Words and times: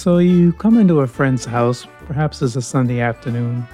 So 0.00 0.16
you 0.16 0.54
come 0.54 0.78
into 0.78 1.00
a 1.00 1.06
friend's 1.06 1.44
house, 1.44 1.86
perhaps 2.06 2.40
it's 2.40 2.56
a 2.56 2.62
Sunday 2.62 3.00
afternoon, 3.00 3.68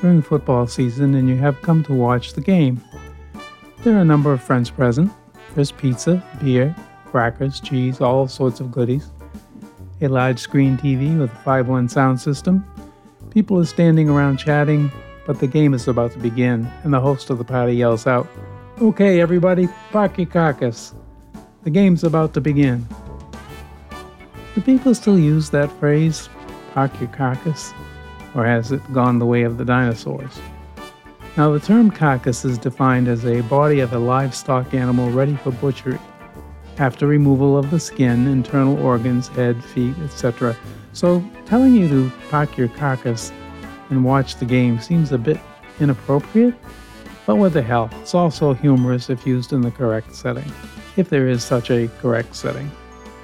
during 0.00 0.22
football 0.22 0.66
season, 0.66 1.14
and 1.14 1.28
you 1.28 1.36
have 1.36 1.62
come 1.62 1.84
to 1.84 1.92
watch 1.92 2.32
the 2.32 2.40
game. 2.40 2.82
There 3.84 3.94
are 3.94 4.00
a 4.00 4.04
number 4.04 4.32
of 4.32 4.42
friends 4.42 4.70
present. 4.70 5.12
There's 5.54 5.70
pizza, 5.70 6.20
beer, 6.42 6.74
crackers, 7.04 7.60
cheese, 7.60 8.00
all 8.00 8.26
sorts 8.26 8.58
of 8.58 8.72
goodies. 8.72 9.12
A 10.00 10.08
large 10.08 10.40
screen 10.40 10.76
TV 10.76 11.16
with 11.16 11.30
a 11.30 11.42
5 11.44 11.68
1 11.68 11.88
sound 11.88 12.20
system. 12.20 12.64
People 13.30 13.60
are 13.60 13.64
standing 13.64 14.08
around 14.08 14.38
chatting, 14.38 14.90
but 15.28 15.38
the 15.38 15.46
game 15.46 15.74
is 15.74 15.86
about 15.86 16.10
to 16.10 16.18
begin, 16.18 16.68
and 16.82 16.92
the 16.92 17.00
host 17.00 17.30
of 17.30 17.38
the 17.38 17.44
party 17.44 17.74
yells 17.74 18.04
out, 18.04 18.26
Okay, 18.82 19.20
everybody, 19.20 19.68
park 19.92 20.18
your 20.18 20.26
carcass. 20.26 20.92
The 21.62 21.70
game's 21.70 22.02
about 22.02 22.34
to 22.34 22.40
begin. 22.40 22.84
Do 24.58 24.64
people 24.64 24.92
still 24.92 25.20
use 25.20 25.50
that 25.50 25.70
phrase, 25.78 26.28
park 26.74 26.90
your 26.98 27.10
carcass? 27.10 27.72
Or 28.34 28.44
has 28.44 28.72
it 28.72 28.82
gone 28.92 29.20
the 29.20 29.24
way 29.24 29.44
of 29.44 29.56
the 29.56 29.64
dinosaurs? 29.64 30.36
Now, 31.36 31.52
the 31.52 31.60
term 31.60 31.92
carcass 31.92 32.44
is 32.44 32.58
defined 32.58 33.06
as 33.06 33.24
a 33.24 33.42
body 33.42 33.78
of 33.78 33.92
a 33.92 34.00
livestock 34.00 34.74
animal 34.74 35.12
ready 35.12 35.36
for 35.36 35.52
butchery 35.52 36.00
after 36.78 37.06
removal 37.06 37.56
of 37.56 37.70
the 37.70 37.78
skin, 37.78 38.26
internal 38.26 38.76
organs, 38.84 39.28
head, 39.28 39.62
feet, 39.62 39.94
etc. 40.02 40.56
So, 40.92 41.22
telling 41.46 41.76
you 41.76 41.88
to 41.90 42.12
park 42.28 42.56
your 42.56 42.66
carcass 42.66 43.30
and 43.90 44.04
watch 44.04 44.38
the 44.40 44.44
game 44.44 44.80
seems 44.80 45.12
a 45.12 45.18
bit 45.18 45.38
inappropriate, 45.78 46.56
but 47.26 47.36
what 47.36 47.52
the 47.52 47.62
hell, 47.62 47.90
it's 48.00 48.12
also 48.12 48.54
humorous 48.54 49.08
if 49.08 49.24
used 49.24 49.52
in 49.52 49.60
the 49.60 49.70
correct 49.70 50.16
setting, 50.16 50.52
if 50.96 51.10
there 51.10 51.28
is 51.28 51.44
such 51.44 51.70
a 51.70 51.86
correct 52.00 52.34
setting. 52.34 52.68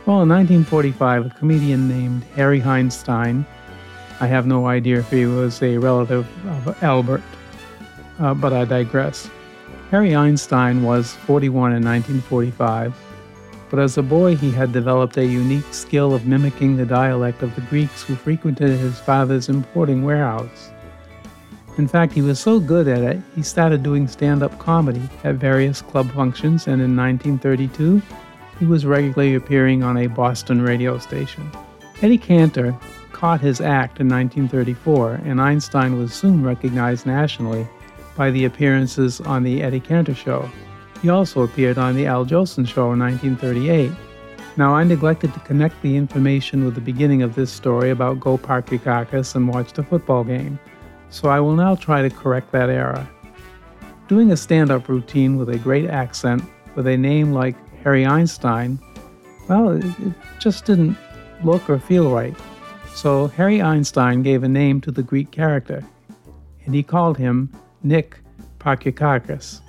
Well, 0.07 0.21
in 0.21 0.29
1945, 0.29 1.27
a 1.27 1.31
comedian 1.31 1.89
named 1.89 2.25
Harry 2.35 2.63
Einstein, 2.63 3.47
I 4.21 4.27
have 4.27 4.47
no 4.47 4.67
idea 4.67 4.99
if 4.99 5.11
he 5.11 5.25
was 5.25 5.63
a 5.63 5.79
relative 5.79 6.27
of 6.47 6.83
Albert, 6.83 7.23
uh, 8.19 8.35
but 8.35 8.53
I 8.53 8.67
digress. 8.67 9.31
Harry 9.91 10.15
Einstein 10.15 10.83
was 10.83 11.15
41 11.15 11.73
in 11.73 11.83
1945, 11.83 12.95
but 13.71 13.79
as 13.79 13.97
a 13.97 14.03
boy 14.03 14.37
he 14.37 14.51
had 14.51 14.73
developed 14.73 15.17
a 15.17 15.25
unique 15.25 15.73
skill 15.73 16.15
of 16.15 16.27
mimicking 16.27 16.77
the 16.77 16.85
dialect 16.85 17.43
of 17.43 17.55
the 17.55 17.63
Greeks 17.63 18.03
who 18.03 18.15
frequented 18.15 18.79
his 18.79 19.01
father's 19.01 19.49
importing 19.49 20.05
warehouse. 20.05 20.69
In 21.79 21.89
fact, 21.89 22.13
he 22.13 22.21
was 22.21 22.39
so 22.39 22.61
good 22.61 22.89
at 22.89 23.01
it, 23.01 23.23
he 23.35 23.43
started 23.43 23.83
doing 23.83 24.07
stand 24.07 24.43
up 24.43 24.59
comedy 24.59 25.09
at 25.25 25.37
various 25.37 25.81
club 25.81 26.13
functions, 26.13 26.67
and 26.67 26.83
in 26.83 26.95
1932, 26.95 28.03
he 28.59 28.67
was 28.67 28.87
regularly 28.87 29.35
appearing 29.35 29.83
on 29.83 29.97
a 29.97 30.07
Boston 30.07 30.63
radio 30.63 30.99
station. 30.99 31.51
Eddie 32.03 32.19
Cantor 32.19 32.77
caught 33.13 33.41
his 33.41 33.61
act 33.61 34.01
in 34.01 34.09
1934, 34.09 35.21
and 35.25 35.41
Einstein 35.41 35.99
was 35.99 36.13
soon 36.13 36.45
recognized 36.45 37.07
nationally 37.07 37.67
by 38.17 38.31
the 38.31 38.45
appearances 38.45 39.21
on 39.21 39.43
The 39.43 39.63
Eddie 39.63 39.81
Cantor 39.81 40.15
Show. 40.15 40.49
He 41.01 41.09
also 41.09 41.43
appeared 41.43 41.79
on 41.79 41.97
The 41.97 42.07
Al 42.07 42.25
Jolson 42.25 42.67
Show 42.67 42.93
in 42.93 42.99
1938. 42.99 43.91
Now, 44.57 44.75
I 44.75 44.85
neglected 44.85 45.35
to 45.35 45.41
connect 45.41 45.81
the 45.83 45.97
information 45.97 46.65
with 46.65 46.75
the 46.75 46.81
beginning 46.81 47.23
of 47.23 47.35
this 47.35 47.51
story 47.51 47.91
about 47.91 48.21
Go 48.21 48.39
Park 48.39 48.71
Your 48.71 48.81
and 48.87 49.49
watch 49.49 49.73
the 49.73 49.83
football 49.83 50.23
game, 50.23 50.59
so 51.11 51.29
I 51.29 51.41
will 51.41 51.57
now 51.57 51.75
try 51.75 52.03
to 52.03 52.11
correct 52.11 52.53
that 52.53 52.71
error. 52.71 53.09
Doing 54.07 54.31
a 54.31 54.37
stand 54.37 54.71
up 54.71 54.89
routine 54.89 55.37
with 55.37 55.49
a 55.49 55.59
great 55.59 55.91
accent, 55.91 56.45
with 56.75 56.87
a 56.87 56.97
name 56.97 57.33
like 57.33 57.57
Harry 57.85 58.07
Einstein, 58.07 58.79
well, 59.47 59.69
it, 59.69 59.85
it 59.85 60.15
just 60.41 60.65
didn't 60.65 60.97
look 61.45 61.69
or 61.69 61.79
feel 61.79 62.11
right. 62.11 62.35
So 62.95 63.29
Harry 63.29 63.61
Einstein 63.61 64.23
gave 64.23 64.43
a 64.43 64.49
name 64.49 64.81
to 64.81 64.91
the 64.91 65.03
Greek 65.03 65.31
character, 65.31 65.85
and 66.65 66.75
he 66.75 66.83
called 66.83 67.19
him 67.19 67.53
Nick 67.83 68.19
Parkyakarkus. 68.59 69.61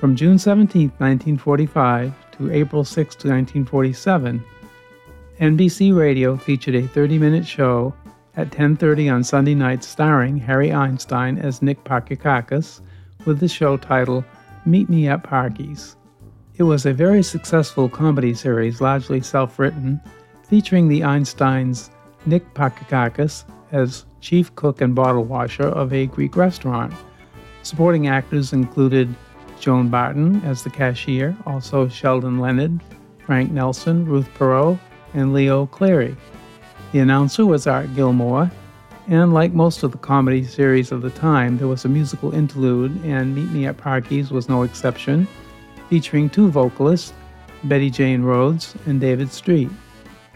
From 0.00 0.16
June 0.16 0.36
17, 0.36 0.88
1945 0.98 2.12
to 2.32 2.52
April 2.52 2.84
6, 2.84 3.14
1947, 3.14 4.42
NBC 5.38 5.96
Radio 5.96 6.36
featured 6.36 6.74
a 6.74 6.82
30-minute 6.82 7.46
show 7.46 7.94
at 8.36 8.50
10:30 8.50 9.14
on 9.14 9.22
Sunday 9.22 9.54
nights 9.54 9.86
starring 9.86 10.38
Harry 10.38 10.72
Einstein 10.72 11.38
as 11.38 11.62
Nick 11.62 11.84
Parkyakarkus 11.84 12.80
with 13.26 13.38
the 13.38 13.48
show 13.48 13.76
title 13.76 14.24
Meet 14.66 14.88
Me 14.88 15.06
at 15.06 15.22
Parky's. 15.22 15.94
It 16.58 16.64
was 16.64 16.84
a 16.84 16.92
very 16.92 17.22
successful 17.22 17.88
comedy 17.88 18.34
series, 18.34 18.82
largely 18.82 19.22
self-written, 19.22 19.98
featuring 20.46 20.86
the 20.86 21.00
Einsteins 21.00 21.88
Nick 22.26 22.52
Parkyakarkus 22.52 23.44
as 23.72 24.04
chief 24.20 24.54
cook 24.54 24.82
and 24.82 24.94
bottle 24.94 25.24
washer 25.24 25.64
of 25.64 25.94
a 25.94 26.06
Greek 26.06 26.36
restaurant. 26.36 26.92
Supporting 27.62 28.06
actors 28.06 28.52
included 28.52 29.14
Joan 29.60 29.88
Barton 29.88 30.42
as 30.44 30.62
the 30.62 30.68
cashier, 30.68 31.34
also 31.46 31.88
Sheldon 31.88 32.38
Leonard, 32.38 32.80
Frank 33.24 33.50
Nelson, 33.50 34.04
Ruth 34.04 34.28
Perrott, 34.34 34.78
and 35.14 35.32
Leo 35.32 35.64
Cleary. 35.66 36.14
The 36.92 36.98
announcer 36.98 37.46
was 37.46 37.66
Art 37.66 37.94
Gilmore, 37.94 38.50
and 39.08 39.32
like 39.32 39.52
most 39.52 39.82
of 39.84 39.92
the 39.92 39.98
comedy 39.98 40.44
series 40.44 40.92
of 40.92 41.00
the 41.00 41.10
time, 41.10 41.56
there 41.56 41.66
was 41.66 41.86
a 41.86 41.88
musical 41.88 42.34
interlude, 42.34 43.02
and 43.06 43.34
Meet 43.34 43.50
Me 43.52 43.64
at 43.66 43.78
Parky's 43.78 44.30
was 44.30 44.50
no 44.50 44.64
exception, 44.64 45.26
featuring 45.92 46.30
two 46.30 46.48
vocalists, 46.48 47.12
Betty 47.64 47.90
Jane 47.90 48.22
Rhodes 48.22 48.74
and 48.86 48.98
David 48.98 49.30
Street. 49.30 49.68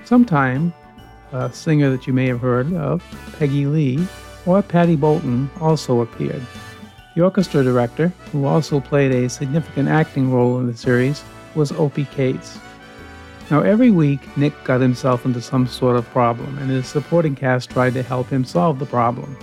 Sometime, 0.05 0.71
a 1.33 1.50
singer 1.50 1.89
that 1.89 2.06
you 2.06 2.12
may 2.12 2.27
have 2.27 2.41
heard 2.43 2.71
of, 2.75 3.03
Peggy 3.39 3.65
Lee, 3.65 4.06
or 4.45 4.61
Patty 4.61 4.97
Bolton, 4.97 5.49
also 5.59 6.03
appeared. 6.03 6.43
The 7.15 7.22
orchestra 7.22 7.65
director, 7.65 8.09
who 8.33 8.45
also 8.45 8.81
played 8.81 9.12
a 9.12 9.31
significant 9.31 9.89
acting 9.89 10.31
role 10.31 10.59
in 10.59 10.66
the 10.66 10.77
series, 10.77 11.25
was 11.55 11.72
Opie 11.72 12.05
Cates. 12.05 12.59
Now, 13.50 13.62
every 13.62 13.91
week, 13.91 14.37
Nick 14.37 14.53
got 14.62 14.83
himself 14.83 15.25
into 15.25 15.41
some 15.41 15.66
sort 15.66 15.97
of 15.97 16.05
problem, 16.11 16.59
and 16.59 16.69
his 16.69 16.87
supporting 16.87 17.34
cast 17.34 17.71
tried 17.71 17.95
to 17.95 18.03
help 18.03 18.28
him 18.28 18.45
solve 18.45 18.78
the 18.78 18.84
problem. 18.84 19.34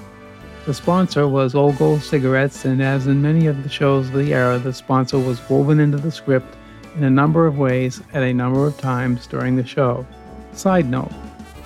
The 0.66 0.74
sponsor 0.74 1.28
was 1.28 1.56
Old 1.56 1.78
Gold 1.78 2.02
Cigarettes, 2.02 2.64
and 2.64 2.82
as 2.82 3.08
in 3.08 3.22
many 3.22 3.48
of 3.48 3.64
the 3.64 3.70
shows 3.70 4.08
of 4.08 4.14
the 4.14 4.34
era, 4.34 4.58
the 4.60 4.72
sponsor 4.72 5.20
was 5.20 5.42
woven 5.50 5.82
into 5.82 5.98
the 5.98 6.12
script 6.12 6.56
in 6.96 7.04
a 7.04 7.10
number 7.10 7.46
of 7.46 7.58
ways 7.58 8.02
at 8.14 8.24
a 8.24 8.34
number 8.34 8.66
of 8.66 8.78
times 8.78 9.28
during 9.28 9.58
the 9.58 9.66
show. 9.66 10.06
Side 10.54 10.90
note 10.90 11.12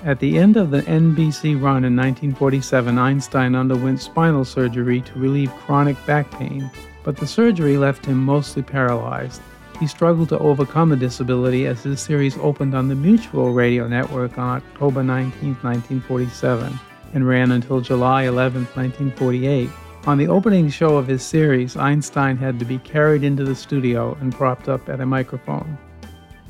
at 0.03 0.19
the 0.19 0.40
end 0.40 0.57
of 0.57 0.72
the 0.72 0.81
NBC 0.84 1.53
run 1.62 1.84
in 1.84 1.96
1947, 1.96 2.97
Einstein 2.97 3.56
underwent 3.56 4.02
spinal 4.02 4.46
surgery 4.46 5.02
to 5.02 5.19
relieve 5.19 5.52
chronic 5.52 5.97
back 6.06 6.31
pain, 6.31 6.72
but 7.03 7.18
the 7.18 7.28
surgery 7.28 7.78
left 7.78 8.06
him 8.06 8.18
mostly 8.18 8.62
paralyzed. 8.62 9.41
He 9.80 9.86
struggled 9.86 10.30
to 10.30 10.40
overcome 10.40 10.90
the 10.90 10.96
disability 10.96 11.68
as 11.68 11.84
his 11.84 12.00
series 12.00 12.38
opened 12.38 12.74
on 12.74 12.88
the 12.88 12.96
Mutual 12.96 13.53
Radio 13.53 13.88
Network 13.88 14.38
on 14.38 14.57
October 14.57 15.03
19, 15.03 15.56
1947, 15.62 16.80
and 17.13 17.28
ran 17.28 17.51
until 17.51 17.81
July 17.81 18.23
11, 18.23 18.63
1948. 18.75 19.69
On 20.06 20.18
the 20.18 20.28
opening 20.28 20.69
show 20.69 20.97
of 20.97 21.07
his 21.07 21.23
series, 21.23 21.75
Einstein 21.75 22.38
had 22.38 22.59
to 22.59 22.66
be 22.66 22.78
carried 22.79 23.23
into 23.23 23.44
the 23.44 23.56
studio 23.56 24.18
and 24.22 24.34
propped 24.34 24.69
up 24.69 24.88
at 24.90 25.01
a 25.01 25.06
microphone. 25.06 25.78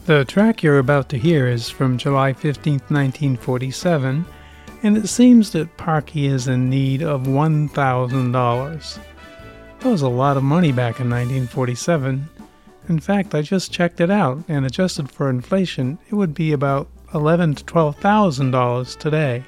The 0.05 0.25
track 0.25 0.63
you're 0.63 0.79
about 0.79 1.09
to 1.09 1.17
hear 1.17 1.47
is 1.47 1.69
from 1.69 1.97
July 1.97 2.33
15, 2.33 2.73
1947, 2.87 4.25
and 4.83 4.97
it 4.97 5.07
seems 5.07 5.51
that 5.51 5.75
Parky 5.77 6.27
is 6.27 6.47
in 6.47 6.69
need 6.69 7.01
of 7.01 7.23
$1,000. 7.23 8.99
That 9.79 9.89
was 9.89 10.01
a 10.01 10.09
lot 10.09 10.37
of 10.37 10.43
money 10.43 10.71
back 10.71 10.99
in 10.99 11.09
1947. 11.09 12.29
In 12.89 12.99
fact, 12.99 13.35
I 13.35 13.41
just 13.41 13.71
checked 13.71 13.99
it 13.99 14.09
out, 14.09 14.43
and 14.47 14.65
adjusted 14.65 15.11
for 15.11 15.29
inflation, 15.29 15.99
it 16.09 16.15
would 16.15 16.33
be 16.33 16.53
about 16.53 16.87
eleven 17.13 17.53
to 17.55 17.63
twelve 17.65 17.97
thousand 17.97 18.51
dollars 18.51 18.95
today. 18.95 19.43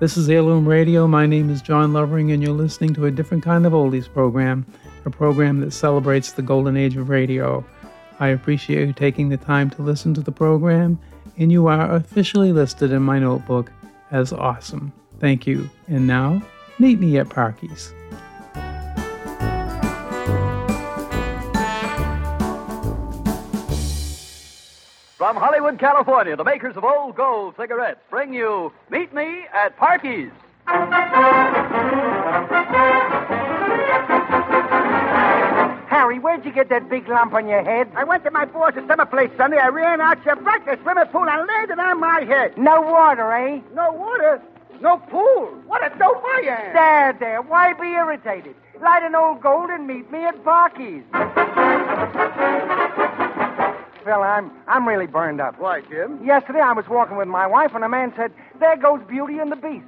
This 0.00 0.16
is 0.16 0.30
Heirloom 0.30 0.68
Radio. 0.68 1.08
My 1.08 1.26
name 1.26 1.50
is 1.50 1.60
John 1.60 1.92
Lovering, 1.92 2.30
and 2.30 2.40
you're 2.40 2.52
listening 2.52 2.94
to 2.94 3.06
a 3.06 3.10
different 3.10 3.42
kind 3.42 3.66
of 3.66 3.72
oldies 3.72 4.08
program, 4.08 4.64
a 5.04 5.10
program 5.10 5.58
that 5.58 5.72
celebrates 5.72 6.30
the 6.30 6.40
golden 6.40 6.76
age 6.76 6.96
of 6.96 7.08
radio. 7.08 7.64
I 8.20 8.28
appreciate 8.28 8.86
you 8.86 8.92
taking 8.92 9.28
the 9.28 9.36
time 9.36 9.70
to 9.70 9.82
listen 9.82 10.14
to 10.14 10.20
the 10.20 10.30
program, 10.30 11.00
and 11.36 11.50
you 11.50 11.66
are 11.66 11.96
officially 11.96 12.52
listed 12.52 12.92
in 12.92 13.02
my 13.02 13.18
notebook 13.18 13.72
as 14.12 14.32
awesome. 14.32 14.92
Thank 15.18 15.48
you. 15.48 15.68
And 15.88 16.06
now, 16.06 16.42
meet 16.78 17.00
me 17.00 17.18
at 17.18 17.28
Parky's. 17.28 17.92
From 25.28 25.36
Hollywood, 25.36 25.78
California, 25.78 26.36
the 26.36 26.44
makers 26.44 26.74
of 26.74 26.84
Old 26.84 27.14
Gold 27.14 27.54
cigarettes 27.58 28.00
bring 28.08 28.32
you 28.32 28.72
Meet 28.90 29.12
Me 29.12 29.44
at 29.52 29.76
Parky's. 29.76 30.30
Harry, 35.90 36.18
where'd 36.18 36.46
you 36.46 36.50
get 36.50 36.70
that 36.70 36.88
big 36.88 37.06
lump 37.08 37.34
on 37.34 37.46
your 37.46 37.62
head? 37.62 37.90
I 37.94 38.04
went 38.04 38.24
to 38.24 38.30
my 38.30 38.46
boss's 38.46 38.86
summer 38.88 39.04
place 39.04 39.30
Sunday. 39.36 39.58
I 39.58 39.68
ran 39.68 40.00
out, 40.00 40.16
shoved 40.24 40.44
breakfast 40.44 40.78
the 40.78 40.82
swimming 40.82 41.12
pool, 41.12 41.28
and 41.28 41.46
landed 41.46 41.78
on 41.78 42.00
my 42.00 42.22
head. 42.22 42.56
No 42.56 42.80
water, 42.80 43.30
eh? 43.30 43.60
No 43.74 43.92
water, 43.92 44.40
no 44.80 44.96
pool. 44.96 45.48
What 45.66 45.84
a 45.84 45.90
dope 45.98 46.24
I 46.24 46.40
am. 46.48 46.72
There, 46.72 47.12
there. 47.20 47.42
Why 47.42 47.74
be 47.74 47.88
irritated? 47.88 48.54
Light 48.80 49.02
an 49.02 49.14
old 49.14 49.42
gold 49.42 49.68
and 49.68 49.86
meet 49.86 50.10
me 50.10 50.24
at 50.24 50.42
Parky's. 50.42 51.04
Phil, 54.04 54.22
I'm 54.22 54.50
I'm 54.66 54.86
really 54.86 55.06
burned 55.06 55.40
up. 55.40 55.58
Why, 55.58 55.80
Jim? 55.82 56.24
Yesterday 56.24 56.60
I 56.60 56.72
was 56.72 56.86
walking 56.88 57.16
with 57.16 57.28
my 57.28 57.46
wife, 57.46 57.72
and 57.74 57.84
a 57.84 57.88
man 57.88 58.12
said, 58.16 58.32
"There 58.60 58.76
goes 58.76 59.00
Beauty 59.08 59.38
and 59.38 59.50
the 59.52 59.56
Beast." 59.56 59.86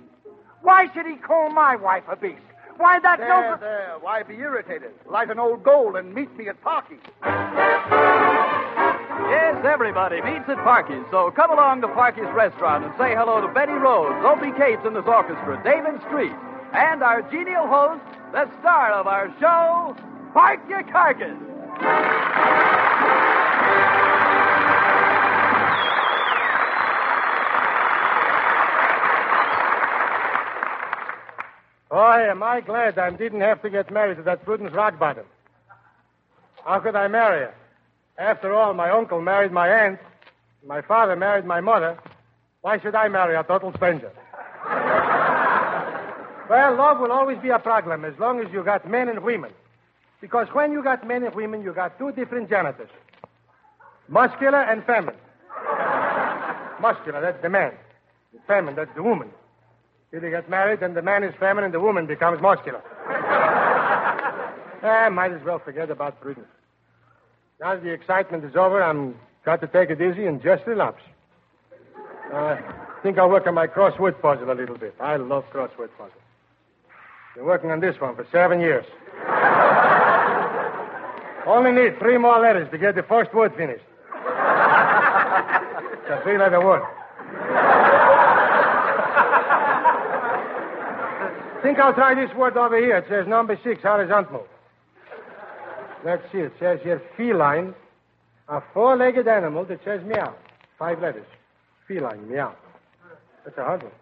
Why 0.62 0.88
should 0.92 1.06
he 1.06 1.16
call 1.16 1.50
my 1.50 1.76
wife 1.76 2.04
a 2.08 2.16
beast? 2.16 2.42
Why 2.76 2.98
that 3.00 3.18
There, 3.18 3.28
no? 3.28 3.56
there. 3.60 3.96
Why 4.00 4.22
be 4.22 4.34
irritated? 4.36 4.92
Light 5.06 5.30
an 5.30 5.38
old 5.38 5.62
gold 5.62 5.96
and 5.96 6.14
meet 6.14 6.34
me 6.36 6.48
at 6.48 6.60
Parky's. 6.62 6.98
Yes, 9.30 9.64
everybody 9.64 10.20
meets 10.22 10.48
at 10.48 10.56
Parky's, 10.64 11.04
so 11.10 11.30
come 11.30 11.50
along 11.50 11.82
to 11.82 11.88
Parky's 11.88 12.30
restaurant 12.34 12.84
and 12.84 12.92
say 12.98 13.14
hello 13.14 13.40
to 13.40 13.48
Betty 13.48 13.72
Rhodes, 13.72 14.24
Opie 14.24 14.52
Cates 14.58 14.82
and 14.84 14.96
his 14.96 15.04
orchestra, 15.06 15.60
David 15.62 16.00
Street, 16.08 16.32
and 16.72 17.02
our 17.02 17.22
genial 17.30 17.66
host, 17.66 18.02
the 18.32 18.48
star 18.60 18.92
of 18.92 19.06
our 19.06 19.28
show, 19.40 19.94
Park 20.32 20.60
Your 20.68 20.82
Carcass. 20.84 21.36
Boy, 32.00 32.30
am 32.30 32.42
I 32.42 32.62
glad 32.62 32.98
I 32.98 33.10
didn't 33.10 33.42
have 33.42 33.60
to 33.60 33.68
get 33.68 33.90
married 33.90 34.16
to 34.16 34.22
that 34.22 34.42
Prudence 34.42 34.72
Rockbottom. 34.72 35.26
How 36.64 36.80
could 36.80 36.96
I 36.96 37.08
marry 37.08 37.40
her? 37.40 37.54
After 38.16 38.54
all, 38.54 38.72
my 38.72 38.88
uncle 38.88 39.20
married 39.20 39.52
my 39.52 39.68
aunt. 39.68 39.98
My 40.66 40.80
father 40.80 41.14
married 41.14 41.44
my 41.44 41.60
mother. 41.60 41.98
Why 42.62 42.80
should 42.80 42.94
I 42.94 43.08
marry 43.08 43.36
a 43.36 43.42
total 43.42 43.70
stranger? 43.74 44.10
well, 46.48 46.74
love 46.74 47.00
will 47.00 47.12
always 47.12 47.36
be 47.40 47.50
a 47.50 47.58
problem 47.58 48.06
as 48.06 48.18
long 48.18 48.40
as 48.40 48.50
you 48.50 48.64
got 48.64 48.88
men 48.88 49.10
and 49.10 49.22
women. 49.22 49.52
Because 50.22 50.48
when 50.54 50.72
you 50.72 50.82
got 50.82 51.06
men 51.06 51.22
and 51.22 51.34
women, 51.34 51.62
you 51.62 51.74
got 51.74 51.98
two 51.98 52.12
different 52.12 52.48
genitals. 52.48 52.88
Muscular 54.08 54.62
and 54.62 54.82
feminine. 54.86 55.20
Muscular, 56.80 57.20
that's 57.20 57.42
the 57.42 57.50
man. 57.50 57.74
Feminine, 58.46 58.74
that's 58.74 58.94
the 58.94 59.02
woman. 59.02 59.28
Till 60.10 60.24
you 60.24 60.30
get 60.30 60.50
married, 60.50 60.80
then 60.80 60.94
the 60.94 61.02
man 61.02 61.22
is 61.22 61.32
feminine, 61.38 61.66
and 61.66 61.74
the 61.74 61.78
woman 61.78 62.06
becomes 62.06 62.42
muscular. 62.42 62.82
I 64.82 65.08
might 65.12 65.32
as 65.32 65.42
well 65.44 65.60
forget 65.60 65.88
about 65.90 66.20
Prudence. 66.20 66.48
Now 67.60 67.74
that 67.74 67.84
the 67.84 67.92
excitement 67.92 68.44
is 68.44 68.56
over, 68.56 68.82
I'm 68.82 69.14
got 69.44 69.60
to 69.60 69.68
take 69.68 69.90
it 69.90 70.00
easy 70.00 70.26
and 70.26 70.42
just 70.42 70.66
relax. 70.66 71.00
Uh, 72.32 72.36
I 72.36 72.58
think 73.02 73.18
I'll 73.18 73.30
work 73.30 73.46
on 73.46 73.54
my 73.54 73.68
crossword 73.68 74.20
puzzle 74.20 74.50
a 74.50 74.54
little 74.54 74.76
bit. 74.76 74.94
I 74.98 75.16
love 75.16 75.44
crossword 75.52 75.90
puzzles. 75.96 76.12
Been 77.36 77.44
working 77.44 77.70
on 77.70 77.78
this 77.80 78.00
one 78.00 78.16
for 78.16 78.26
seven 78.32 78.58
years. 78.60 78.84
Only 81.46 81.70
need 81.70 81.98
three 81.98 82.18
more 82.18 82.40
letters 82.40 82.68
to 82.72 82.78
get 82.78 82.96
the 82.96 83.04
first 83.04 83.32
word 83.32 83.54
finished. 83.56 83.84
It's 86.02 86.18
a 86.18 86.22
three-letter 86.24 86.64
word. 86.64 86.82
Think 91.62 91.78
I'll 91.78 91.94
try 91.94 92.14
this 92.14 92.34
word 92.36 92.56
over 92.56 92.76
here. 92.76 92.98
It 92.98 93.06
says 93.08 93.26
number 93.26 93.58
six, 93.62 93.82
horizontal. 93.82 94.46
Let's 96.04 96.22
see. 96.32 96.38
It 96.38 96.52
says 96.58 96.80
here 96.82 97.02
feline, 97.16 97.74
a 98.48 98.62
four-legged 98.72 99.28
animal 99.28 99.64
that 99.66 99.84
says 99.84 100.02
meow. 100.04 100.34
Five 100.78 101.00
letters. 101.00 101.26
Feline, 101.86 102.28
meow. 102.28 102.54
That's 103.44 103.58
a 103.58 103.64
hard 103.64 103.82
one. 103.82 103.92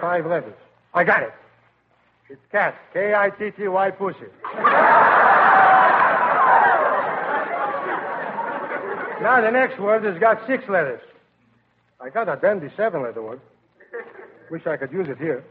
Five 0.00 0.26
letters. 0.26 0.54
I 0.94 1.04
got 1.04 1.22
it. 1.22 1.32
It's 2.28 2.40
cat. 2.50 2.74
K-I-T-T-Y 2.92 3.90
pussy. 3.92 4.26
now 9.22 9.40
the 9.40 9.50
next 9.50 9.78
word 9.78 10.04
has 10.04 10.18
got 10.18 10.46
six 10.46 10.68
letters. 10.68 11.00
I 12.00 12.10
got 12.10 12.28
a 12.28 12.36
dandy 12.36 12.70
seven-letter 12.76 13.22
word. 13.22 13.40
Wish 14.50 14.66
I 14.66 14.76
could 14.76 14.92
use 14.92 15.08
it 15.08 15.18
here. 15.18 15.44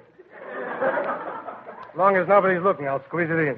As 1.95 1.97
long 1.97 2.17
as 2.17 2.27
nobody's 2.27 2.61
looking, 2.61 2.89
I'll 2.89 3.01
squeeze 3.05 3.29
it 3.29 3.39
in. 3.39 3.57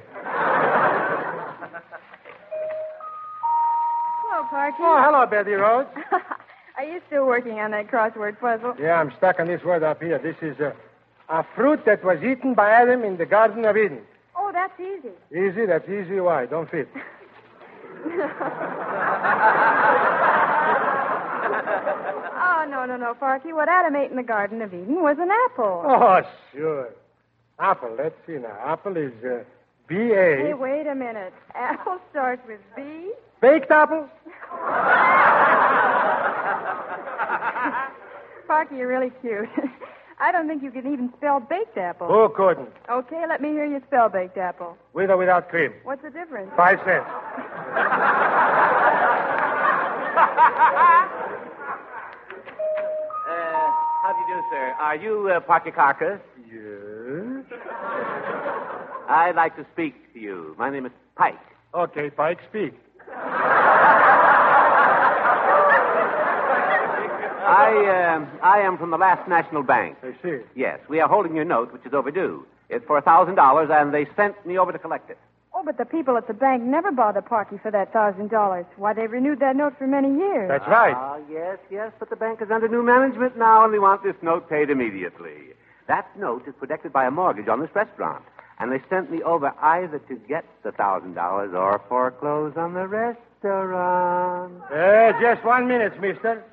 Hello, 4.21 4.45
Parky. 4.47 4.77
Oh, 4.79 5.01
hello, 5.03 5.25
Betty 5.25 5.53
Rhodes. 5.53 5.89
Are 6.77 6.83
you 6.83 7.01
still 7.07 7.25
working 7.25 7.53
on 7.53 7.71
that 7.71 7.87
crossword 7.87 8.39
puzzle? 8.39 8.75
Yeah, 8.79 8.99
I'm 9.01 9.11
stuck 9.17 9.39
on 9.39 9.47
this 9.47 9.63
word 9.63 9.81
up 9.81 10.03
here. 10.03 10.19
This 10.19 10.35
is 10.43 10.55
uh, 10.61 10.73
a 11.29 11.43
fruit 11.55 11.83
that 11.87 12.03
was 12.05 12.19
eaten 12.21 12.53
by 12.53 12.69
Adam 12.69 13.03
in 13.03 13.17
the 13.17 13.25
Garden 13.25 13.65
of 13.65 13.75
Eden. 13.75 14.01
Oh, 14.35 14.51
that's 14.53 14.79
easy. 14.79 15.09
Easy, 15.31 15.65
that's 15.65 15.89
easy. 15.89 16.19
Why? 16.19 16.45
Don't 16.45 16.69
fit. 16.69 16.87
Oh, 22.49 22.65
no, 22.69 22.85
no, 22.85 22.97
no, 22.97 23.13
Parky. 23.15 23.51
What 23.53 23.67
Adam 23.69 23.95
ate 23.95 24.11
in 24.11 24.17
the 24.17 24.23
Garden 24.23 24.61
of 24.61 24.73
Eden 24.73 25.01
was 25.01 25.17
an 25.19 25.29
apple. 25.31 25.83
Oh, 25.85 26.21
sure. 26.53 26.89
Apple, 27.59 27.95
let's 27.97 28.15
see 28.27 28.33
now. 28.33 28.55
Apple 28.63 28.97
is 28.97 29.11
uh, 29.23 29.43
B-A. 29.87 30.37
Hey, 30.47 30.53
wait 30.53 30.85
a 30.87 30.95
minute. 30.95 31.33
Apple 31.55 31.99
starts 32.11 32.41
with 32.47 32.59
B. 32.75 33.11
Baked 33.41 33.71
apple? 33.71 34.07
Parky, 38.47 38.77
you're 38.77 38.87
really 38.87 39.11
cute. 39.21 39.49
I 40.19 40.31
don't 40.31 40.47
think 40.47 40.63
you 40.63 40.71
can 40.71 40.91
even 40.91 41.11
spell 41.17 41.39
baked 41.39 41.77
apple. 41.77 42.07
Who 42.07 42.29
couldn't? 42.35 42.69
Okay, 42.89 43.23
let 43.29 43.39
me 43.41 43.49
hear 43.49 43.65
you 43.65 43.81
spell 43.87 44.09
baked 44.09 44.37
apple. 44.37 44.75
With 44.93 45.11
or 45.11 45.17
without 45.17 45.49
cream? 45.49 45.73
What's 45.83 46.01
the 46.01 46.09
difference? 46.09 46.51
Five 46.55 46.79
cents. 46.85 47.05
Uh, 53.27 53.71
how 54.03 54.13
do 54.13 54.19
you 54.19 54.27
do, 54.37 54.41
sir? 54.51 54.73
Are 54.79 54.95
you 54.95 55.29
uh, 55.29 55.39
Parker 55.41 55.71
Carcass? 55.71 56.19
Yes. 56.49 56.76
I'd 59.09 59.33
like 59.35 59.55
to 59.57 59.65
speak 59.73 60.13
to 60.13 60.19
you. 60.19 60.55
My 60.57 60.69
name 60.69 60.85
is 60.85 60.91
Pike. 61.15 61.39
Okay, 61.73 62.09
Pike, 62.09 62.39
speak. 62.49 62.73
I, 67.49 68.15
um, 68.15 68.27
I 68.43 68.59
am 68.59 68.77
from 68.77 68.91
the 68.91 68.97
Last 68.97 69.27
National 69.29 69.63
Bank. 69.63 69.97
I 70.03 70.11
see. 70.21 70.39
Yes, 70.55 70.79
we 70.89 70.99
are 70.99 71.07
holding 71.07 71.35
your 71.35 71.45
note, 71.45 71.71
which 71.71 71.85
is 71.85 71.93
overdue. 71.93 72.45
It's 72.69 72.85
for 72.85 72.97
a 72.97 73.01
thousand 73.01 73.35
dollars, 73.35 73.69
and 73.71 73.93
they 73.93 74.05
sent 74.17 74.45
me 74.45 74.57
over 74.57 74.73
to 74.73 74.79
collect 74.79 75.09
it. 75.09 75.17
Oh, 75.53 75.63
but 75.65 75.77
the 75.77 75.85
people 75.85 76.17
at 76.17 76.27
the 76.27 76.33
bank 76.33 76.61
never 76.61 76.91
bother 76.91 77.21
Parky 77.21 77.57
for 77.57 77.71
that 77.71 77.93
thousand 77.93 78.29
dollars. 78.29 78.65
Why, 78.75 78.93
they've 78.93 79.09
renewed 79.09 79.39
that 79.39 79.55
note 79.55 79.77
for 79.77 79.87
many 79.87 80.09
years. 80.13 80.49
That's 80.49 80.67
right. 80.67 80.93
Ah, 80.95 81.17
yes, 81.31 81.57
yes, 81.71 81.93
but 81.99 82.09
the 82.09 82.15
bank 82.17 82.41
is 82.41 82.51
under 82.51 82.67
new 82.67 82.83
management 82.83 83.37
now, 83.37 83.63
and 83.63 83.71
we 83.71 83.79
want 83.79 84.03
this 84.03 84.15
note 84.21 84.49
paid 84.49 84.69
immediately. 84.69 85.53
That 85.87 86.07
note 86.17 86.47
is 86.47 86.53
protected 86.59 86.91
by 86.93 87.05
a 87.05 87.11
mortgage 87.11 87.47
on 87.47 87.61
this 87.61 87.69
restaurant, 87.73 88.23
and 88.59 88.71
they 88.71 88.81
sent 88.89 89.09
me 89.11 89.21
over 89.23 89.53
either 89.61 89.99
to 89.99 90.15
get 90.27 90.45
the 90.63 90.71
thousand 90.71 91.13
dollars 91.13 91.53
or 91.53 91.81
foreclose 91.87 92.53
on 92.57 92.73
the 92.73 92.87
restaurant. 92.87 94.61
Uh, 94.71 95.13
just 95.21 95.43
one 95.45 95.67
minute, 95.67 95.99
mister. 96.01 96.43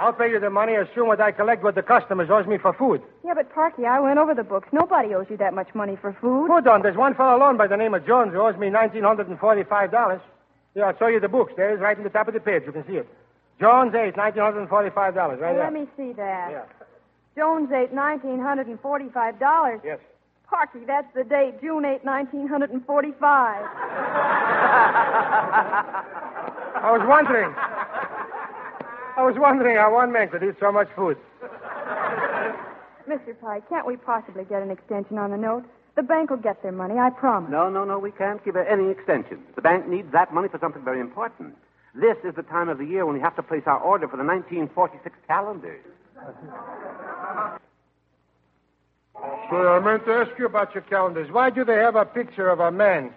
I'll 0.00 0.12
pay 0.12 0.30
you 0.30 0.40
the 0.40 0.50
money 0.50 0.74
as 0.74 0.86
soon 0.94 1.10
as 1.12 1.20
I 1.20 1.30
collect 1.32 1.62
what 1.62 1.74
the 1.74 1.82
customers 1.82 2.28
owes 2.30 2.46
me 2.46 2.56
for 2.58 2.72
food. 2.72 3.02
Yeah, 3.24 3.34
but 3.34 3.52
Parky, 3.54 3.84
I 3.84 4.00
went 4.00 4.18
over 4.18 4.34
the 4.34 4.42
books. 4.42 4.68
Nobody 4.72 5.14
owes 5.14 5.26
you 5.28 5.36
that 5.36 5.52
much 5.54 5.68
money 5.74 5.96
for 6.00 6.12
food. 6.20 6.48
Hold 6.50 6.66
on. 6.66 6.80
There's 6.82 6.96
one 6.96 7.14
fellow 7.14 7.36
alone 7.36 7.58
by 7.58 7.66
the 7.66 7.76
name 7.76 7.92
of 7.94 8.06
Jones 8.06 8.32
who 8.32 8.40
owes 8.40 8.56
me 8.56 8.68
$1,945. 8.68 10.20
Yeah, 10.74 10.84
I'll 10.84 10.96
show 10.98 11.08
you 11.08 11.20
the 11.20 11.28
books. 11.28 11.52
There 11.56 11.70
it 11.70 11.74
is 11.74 11.80
right 11.80 11.96
in 11.96 12.02
the 12.04 12.10
top 12.10 12.26
of 12.26 12.34
the 12.34 12.40
page. 12.40 12.62
You 12.64 12.72
can 12.72 12.86
see 12.86 12.96
it. 12.96 13.08
Jones 13.60 13.94
8, 13.94 14.14
$1,945. 14.16 14.70
Right 14.96 15.14
Well, 15.14 15.36
there. 15.38 15.62
let 15.64 15.72
me 15.72 15.86
see 15.96 16.12
that. 16.14 16.50
Yeah. 16.50 16.62
Jones 17.36 17.70
8, 17.72 17.94
$1,945. 17.94 19.80
Yes. 19.84 19.98
Parky, 20.48 20.84
that's 20.86 21.12
the 21.14 21.24
date, 21.24 21.60
June 21.62 21.84
8, 21.84 22.04
1945. 22.04 23.64
I 26.82 26.90
was 26.92 27.02
wondering. 27.08 27.54
I 29.16 29.22
was 29.22 29.36
wondering 29.38 29.76
how 29.76 29.94
one 29.94 30.12
man 30.12 30.28
could 30.28 30.42
eat 30.42 30.56
so 30.60 30.72
much 30.72 30.88
food. 30.94 31.16
Mr. 33.08 33.38
Pike, 33.40 33.68
can't 33.68 33.86
we 33.86 33.96
possibly 33.96 34.44
get 34.44 34.62
an 34.62 34.70
extension 34.70 35.18
on 35.18 35.30
the 35.30 35.36
note? 35.36 35.64
The 35.96 36.02
bank 36.02 36.30
will 36.30 36.38
get 36.38 36.62
their 36.62 36.72
money, 36.72 36.98
I 36.98 37.10
promise. 37.10 37.50
No, 37.50 37.68
no, 37.68 37.84
no, 37.84 37.98
we 37.98 38.10
can't 38.10 38.42
give 38.44 38.56
it 38.56 38.66
any 38.68 38.88
extension. 38.90 39.42
The 39.54 39.62
bank 39.62 39.86
needs 39.86 40.10
that 40.12 40.32
money 40.32 40.48
for 40.48 40.58
something 40.58 40.82
very 40.82 41.00
important. 41.00 41.54
This 41.94 42.16
is 42.24 42.34
the 42.34 42.42
time 42.42 42.70
of 42.70 42.78
the 42.78 42.84
year 42.84 43.04
when 43.04 43.14
we 43.14 43.20
have 43.20 43.36
to 43.36 43.42
place 43.42 43.64
our 43.66 43.78
order 43.78 44.08
for 44.08 44.16
the 44.16 44.24
1946 44.24 45.14
calendar. 45.26 45.78
Sure, 49.48 49.76
I 49.76 49.80
meant 49.84 50.04
to 50.06 50.12
ask 50.12 50.30
you 50.38 50.46
about 50.46 50.74
your 50.74 50.82
calendars. 50.84 51.30
Why 51.30 51.50
do 51.50 51.64
they 51.64 51.76
have 51.76 51.96
a 51.96 52.04
picture 52.04 52.48
of 52.48 52.60
a 52.60 52.70
man 52.70 53.12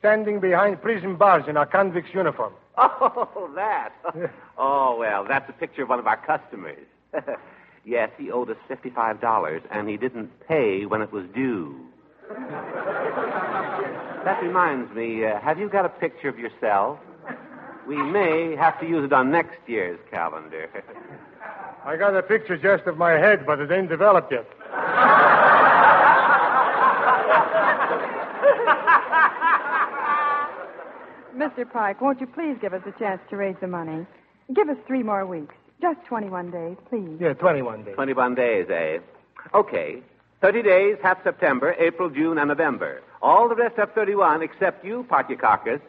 standing 0.00 0.40
behind 0.40 0.80
prison 0.80 1.14
bars 1.16 1.44
in 1.46 1.56
a 1.56 1.66
convict's 1.66 2.12
uniform. 2.14 2.52
Oh, 2.82 3.50
that. 3.56 3.92
Oh, 4.58 4.96
well, 4.98 5.24
that's 5.26 5.48
a 5.48 5.52
picture 5.52 5.82
of 5.82 5.88
one 5.90 5.98
of 5.98 6.06
our 6.06 6.16
customers. 6.16 6.86
yes, 7.84 8.10
he 8.18 8.30
owed 8.30 8.50
us 8.50 8.56
$55, 8.70 9.62
and 9.70 9.88
he 9.88 9.96
didn't 9.96 10.30
pay 10.48 10.86
when 10.86 11.02
it 11.02 11.12
was 11.12 11.24
due. 11.34 11.78
that 14.24 14.38
reminds 14.42 14.94
me, 14.94 15.24
uh, 15.26 15.40
have 15.40 15.58
you 15.58 15.68
got 15.68 15.84
a 15.84 15.88
picture 15.90 16.28
of 16.28 16.38
yourself? 16.38 16.98
We 17.86 17.96
may 18.02 18.54
have 18.56 18.78
to 18.80 18.86
use 18.86 19.04
it 19.04 19.12
on 19.12 19.30
next 19.30 19.58
year's 19.66 19.98
calendar. 20.10 20.68
I 21.84 21.96
got 21.96 22.14
a 22.14 22.22
picture 22.22 22.56
just 22.58 22.86
of 22.86 22.98
my 22.98 23.12
head, 23.12 23.46
but 23.46 23.58
it 23.60 23.70
ain't 23.70 23.88
developed 23.88 24.32
yet. 24.32 24.46
Mr. 31.36 31.70
Pike, 31.72 32.00
won't 32.00 32.20
you 32.20 32.26
please 32.26 32.56
give 32.60 32.74
us 32.74 32.82
a 32.86 32.98
chance 32.98 33.20
to 33.30 33.36
raise 33.36 33.56
the 33.60 33.66
money? 33.66 34.06
Give 34.54 34.68
us 34.68 34.76
three 34.86 35.02
more 35.02 35.24
weeks. 35.24 35.54
Just 35.80 36.04
21 36.06 36.50
days, 36.50 36.76
please. 36.90 37.16
Yeah, 37.18 37.32
21 37.32 37.84
days. 37.84 37.94
21 37.94 38.34
days, 38.34 38.66
eh? 38.68 38.98
Okay. 39.54 40.02
30 40.42 40.62
days, 40.62 40.96
half 41.02 41.22
September, 41.24 41.74
April, 41.78 42.10
June, 42.10 42.36
and 42.38 42.48
November. 42.48 43.00
All 43.22 43.48
the 43.48 43.54
rest 43.54 43.76
have 43.76 43.92
31, 43.92 44.42
except 44.42 44.84
you, 44.84 45.06
Parkyakarkus. 45.10 45.80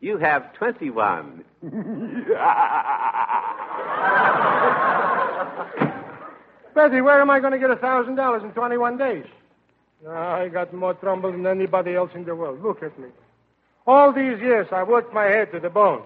You 0.00 0.18
have 0.18 0.52
21. 0.54 1.44
Betty, 6.74 7.00
where 7.00 7.20
am 7.20 7.30
I 7.30 7.40
going 7.40 7.52
to 7.52 7.58
get 7.58 7.70
a 7.70 7.76
thousand 7.76 8.14
dollars 8.14 8.42
in 8.44 8.52
21 8.52 8.96
days? 8.96 9.24
I 10.08 10.48
got 10.48 10.72
more 10.72 10.94
trouble 10.94 11.32
than 11.32 11.44
anybody 11.46 11.96
else 11.96 12.12
in 12.14 12.24
the 12.24 12.36
world. 12.36 12.62
Look 12.62 12.82
at 12.84 12.96
me. 12.98 13.08
All 13.86 14.12
these 14.12 14.38
years, 14.38 14.68
I 14.70 14.84
worked 14.84 15.12
my 15.12 15.24
head 15.24 15.50
to 15.52 15.58
the 15.60 15.70
bone. 15.70 16.04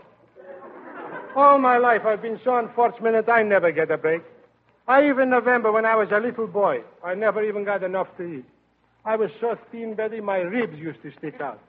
All 1.36 1.58
my 1.58 1.76
life, 1.76 2.02
I've 2.06 2.22
been 2.22 2.40
so 2.42 2.56
unfortunate 2.56 3.28
I 3.28 3.42
never 3.42 3.72
get 3.72 3.90
a 3.90 3.98
break. 3.98 4.22
I 4.88 5.08
even 5.08 5.28
November, 5.28 5.70
when 5.70 5.84
I 5.84 5.96
was 5.96 6.08
a 6.10 6.18
little 6.18 6.46
boy, 6.46 6.82
I 7.04 7.14
never 7.14 7.42
even 7.44 7.64
got 7.64 7.82
enough 7.82 8.08
to 8.16 8.22
eat. 8.24 8.44
I 9.04 9.16
was 9.16 9.30
so 9.40 9.58
thin, 9.70 9.94
Betty, 9.94 10.20
my 10.20 10.38
ribs 10.38 10.78
used 10.78 11.02
to 11.02 11.12
stick 11.18 11.40
out. 11.40 11.60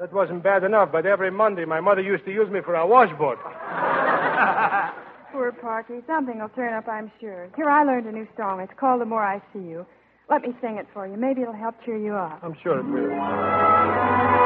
That 0.00 0.12
wasn't 0.12 0.42
bad 0.42 0.64
enough, 0.64 0.90
but 0.90 1.06
every 1.06 1.30
Monday 1.30 1.64
my 1.64 1.80
mother 1.80 2.00
used 2.00 2.24
to 2.24 2.32
use 2.32 2.50
me 2.50 2.60
for 2.64 2.74
a 2.74 2.84
washboard. 2.86 3.38
Poor 5.32 5.52
Parky. 5.52 6.00
Something 6.06 6.40
will 6.40 6.48
turn 6.50 6.74
up, 6.74 6.88
I'm 6.88 7.12
sure. 7.20 7.48
Here, 7.56 7.70
I 7.70 7.84
learned 7.84 8.06
a 8.06 8.12
new 8.12 8.26
song. 8.36 8.60
It's 8.60 8.72
called 8.78 9.00
The 9.00 9.04
More 9.04 9.24
I 9.24 9.40
See 9.52 9.60
You. 9.60 9.86
Let 10.28 10.42
me 10.42 10.48
sing 10.60 10.78
it 10.78 10.86
for 10.92 11.06
you. 11.06 11.16
Maybe 11.16 11.42
it'll 11.42 11.54
help 11.54 11.76
cheer 11.84 11.96
you 11.96 12.14
up. 12.14 12.40
I'm 12.42 12.56
sure 12.62 12.80
it 12.80 12.86
will. 12.86 14.43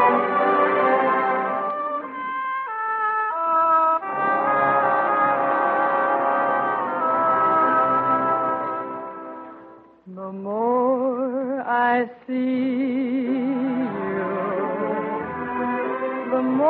The 16.31 16.43
more 16.43 16.69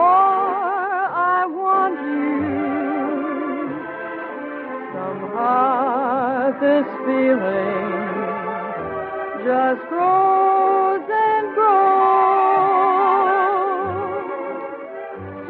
I 1.35 1.45
want 1.47 1.99
you. 1.99 2.59
Somehow 4.95 6.53
this 6.61 6.87
feeling 7.05 7.91
just 9.45 9.83
grows 9.89 11.07
and 11.27 11.47
grows. 11.57 11.89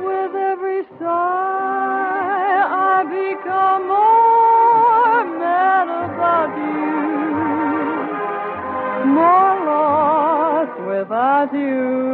With 0.06 0.34
every 0.52 0.82
sigh, 0.98 2.60
I 2.90 3.04
become 3.20 3.82
more 3.92 5.20
mad 5.38 5.88
about 6.06 6.52
you 6.56 6.78
more 9.14 9.54
lost 9.66 10.76
without 10.86 11.52
you. 11.52 12.07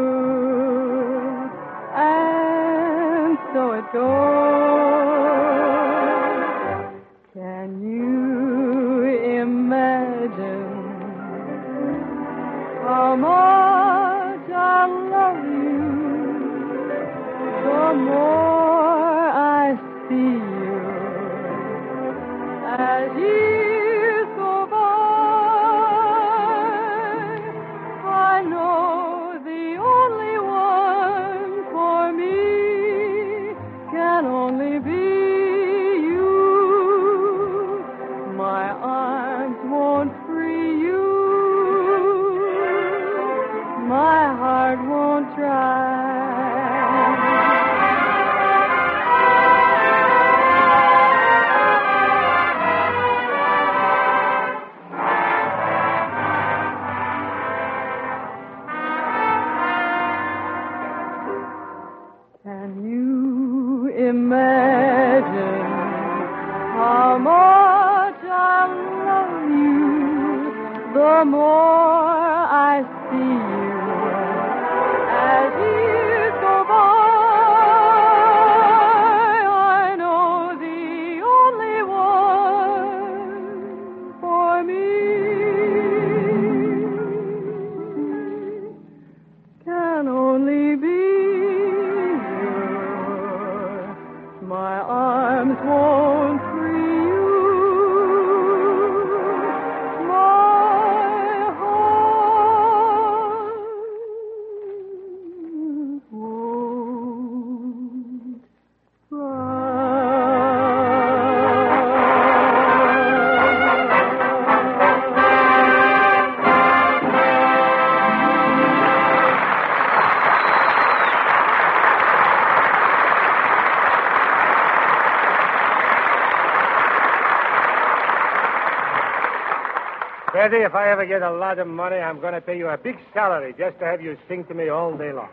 Betty, 130.45 130.59
if 130.59 130.75
I 130.75 130.91
ever 130.91 131.07
get 131.07 131.23
a 131.23 131.31
lot 131.31 131.59
of 131.59 131.67
money, 131.67 131.97
I'm 131.97 132.21
going 132.21 132.35
to 132.35 132.41
pay 132.43 132.59
you 132.59 132.69
a 132.69 132.77
big 132.77 132.99
salary 133.15 133.55
just 133.57 133.79
to 133.79 133.87
have 133.87 134.03
you 134.03 134.19
sing 134.29 134.45
to 134.45 134.53
me 134.53 134.69
all 134.69 134.95
day 134.95 135.11
long. 135.11 135.31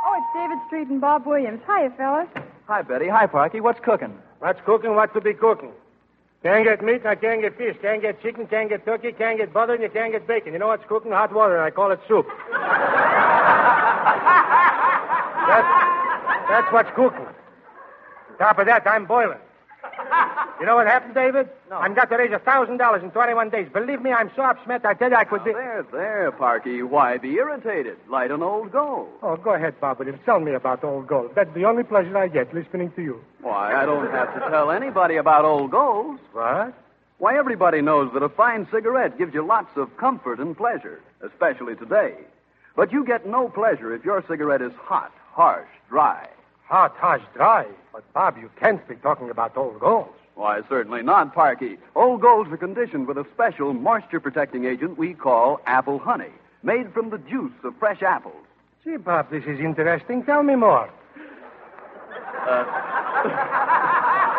Oh, 0.00 0.14
it's 0.16 0.26
David 0.34 0.56
Street 0.66 0.88
and 0.88 0.98
Bob 0.98 1.26
Williams. 1.26 1.60
Hiya, 1.66 1.90
fellas. 1.98 2.28
Hi, 2.68 2.80
Betty. 2.80 3.08
Hi, 3.08 3.26
Parky. 3.26 3.60
What's 3.60 3.80
cooking? 3.80 4.16
What's 4.38 4.62
cooking? 4.64 4.94
What 4.94 5.12
to 5.12 5.20
be 5.20 5.34
cooking? 5.34 5.72
Can't 6.42 6.64
get 6.64 6.82
meat, 6.82 7.04
I 7.04 7.16
can't 7.16 7.42
get 7.42 7.58
fish. 7.58 7.76
Can't 7.82 8.00
get 8.00 8.22
chicken, 8.22 8.46
can't 8.46 8.70
get 8.70 8.86
turkey, 8.86 9.12
can't 9.12 9.36
get 9.36 9.52
butter, 9.52 9.74
and 9.74 9.82
you 9.82 9.90
can't 9.90 10.12
get 10.12 10.26
bacon. 10.26 10.54
You 10.54 10.58
know 10.58 10.68
what's 10.68 10.86
cooking? 10.88 11.12
Hot 11.12 11.34
water, 11.34 11.56
and 11.56 11.64
I 11.64 11.70
call 11.70 11.90
it 11.92 12.00
soup. 12.08 12.26
that's, 15.48 15.68
that's 16.48 16.72
what's 16.72 16.90
cooking. 16.96 17.26
Top 18.38 18.58
of 18.58 18.64
that, 18.64 18.86
I'm 18.86 19.04
boiling. 19.04 19.36
You 20.62 20.66
know 20.66 20.76
what 20.76 20.86
happened, 20.86 21.14
David? 21.14 21.48
No. 21.68 21.78
I'm 21.78 21.92
got 21.92 22.08
to 22.10 22.16
raise 22.16 22.30
a 22.30 22.38
thousand 22.38 22.76
dollars 22.76 23.02
in 23.02 23.10
21 23.10 23.50
days. 23.50 23.66
Believe 23.72 24.00
me, 24.00 24.12
I'm 24.12 24.30
so 24.36 24.42
upset. 24.42 24.86
I 24.86 24.94
tell 24.94 25.10
you, 25.10 25.16
I 25.16 25.24
could 25.24 25.42
be. 25.42 25.52
There, 25.52 25.84
there, 25.90 26.30
Parky. 26.30 26.84
Why 26.84 27.18
be 27.18 27.32
irritated? 27.32 27.96
Light 28.08 28.30
an 28.30 28.44
old 28.44 28.70
gold. 28.70 29.08
Oh, 29.24 29.34
go 29.34 29.54
ahead, 29.54 29.80
Bob 29.80 29.98
Williams. 29.98 30.20
Tell 30.24 30.38
me 30.38 30.52
about 30.52 30.84
old 30.84 31.08
gold. 31.08 31.32
That's 31.34 31.52
the 31.52 31.64
only 31.64 31.82
pleasure 31.82 32.16
I 32.16 32.28
get 32.28 32.54
listening 32.54 32.92
to 32.92 33.02
you. 33.02 33.20
Why, 33.40 33.74
I 33.74 33.84
don't 33.84 34.08
have 34.12 34.32
to 34.34 34.50
tell 34.50 34.70
anybody 34.70 35.16
about 35.16 35.44
old 35.44 35.72
gold. 35.72 36.20
What? 36.32 36.72
Why, 37.18 37.36
everybody 37.36 37.82
knows 37.82 38.12
that 38.14 38.22
a 38.22 38.28
fine 38.28 38.68
cigarette 38.70 39.18
gives 39.18 39.34
you 39.34 39.44
lots 39.44 39.76
of 39.76 39.96
comfort 39.96 40.38
and 40.38 40.56
pleasure, 40.56 41.00
especially 41.26 41.74
today. 41.74 42.14
But 42.76 42.92
you 42.92 43.04
get 43.04 43.26
no 43.26 43.48
pleasure 43.48 43.92
if 43.92 44.04
your 44.04 44.24
cigarette 44.28 44.62
is 44.62 44.72
hot, 44.78 45.10
harsh, 45.32 45.66
dry. 45.88 46.28
Hot, 46.66 46.94
harsh, 46.98 47.24
dry. 47.34 47.66
But, 47.92 48.04
Bob, 48.12 48.38
you 48.38 48.48
can't 48.60 48.86
be 48.86 48.94
talking 48.94 49.28
about 49.28 49.56
old 49.56 49.80
gold. 49.80 50.14
Why, 50.34 50.60
certainly 50.68 51.02
not, 51.02 51.34
Parky. 51.34 51.76
Old 51.94 52.22
Golds 52.22 52.50
are 52.50 52.56
conditioned 52.56 53.06
with 53.06 53.18
a 53.18 53.26
special 53.34 53.74
moisture 53.74 54.20
protecting 54.20 54.64
agent 54.64 54.96
we 54.96 55.14
call 55.14 55.60
apple 55.66 55.98
honey, 55.98 56.32
made 56.62 56.92
from 56.92 57.10
the 57.10 57.18
juice 57.18 57.52
of 57.64 57.74
fresh 57.78 58.02
apples. 58.02 58.44
See, 58.84 58.96
Bob, 58.96 59.30
this 59.30 59.44
is 59.44 59.60
interesting. 59.60 60.24
Tell 60.24 60.42
me 60.42 60.56
more. 60.56 60.90
Uh, 62.48 62.64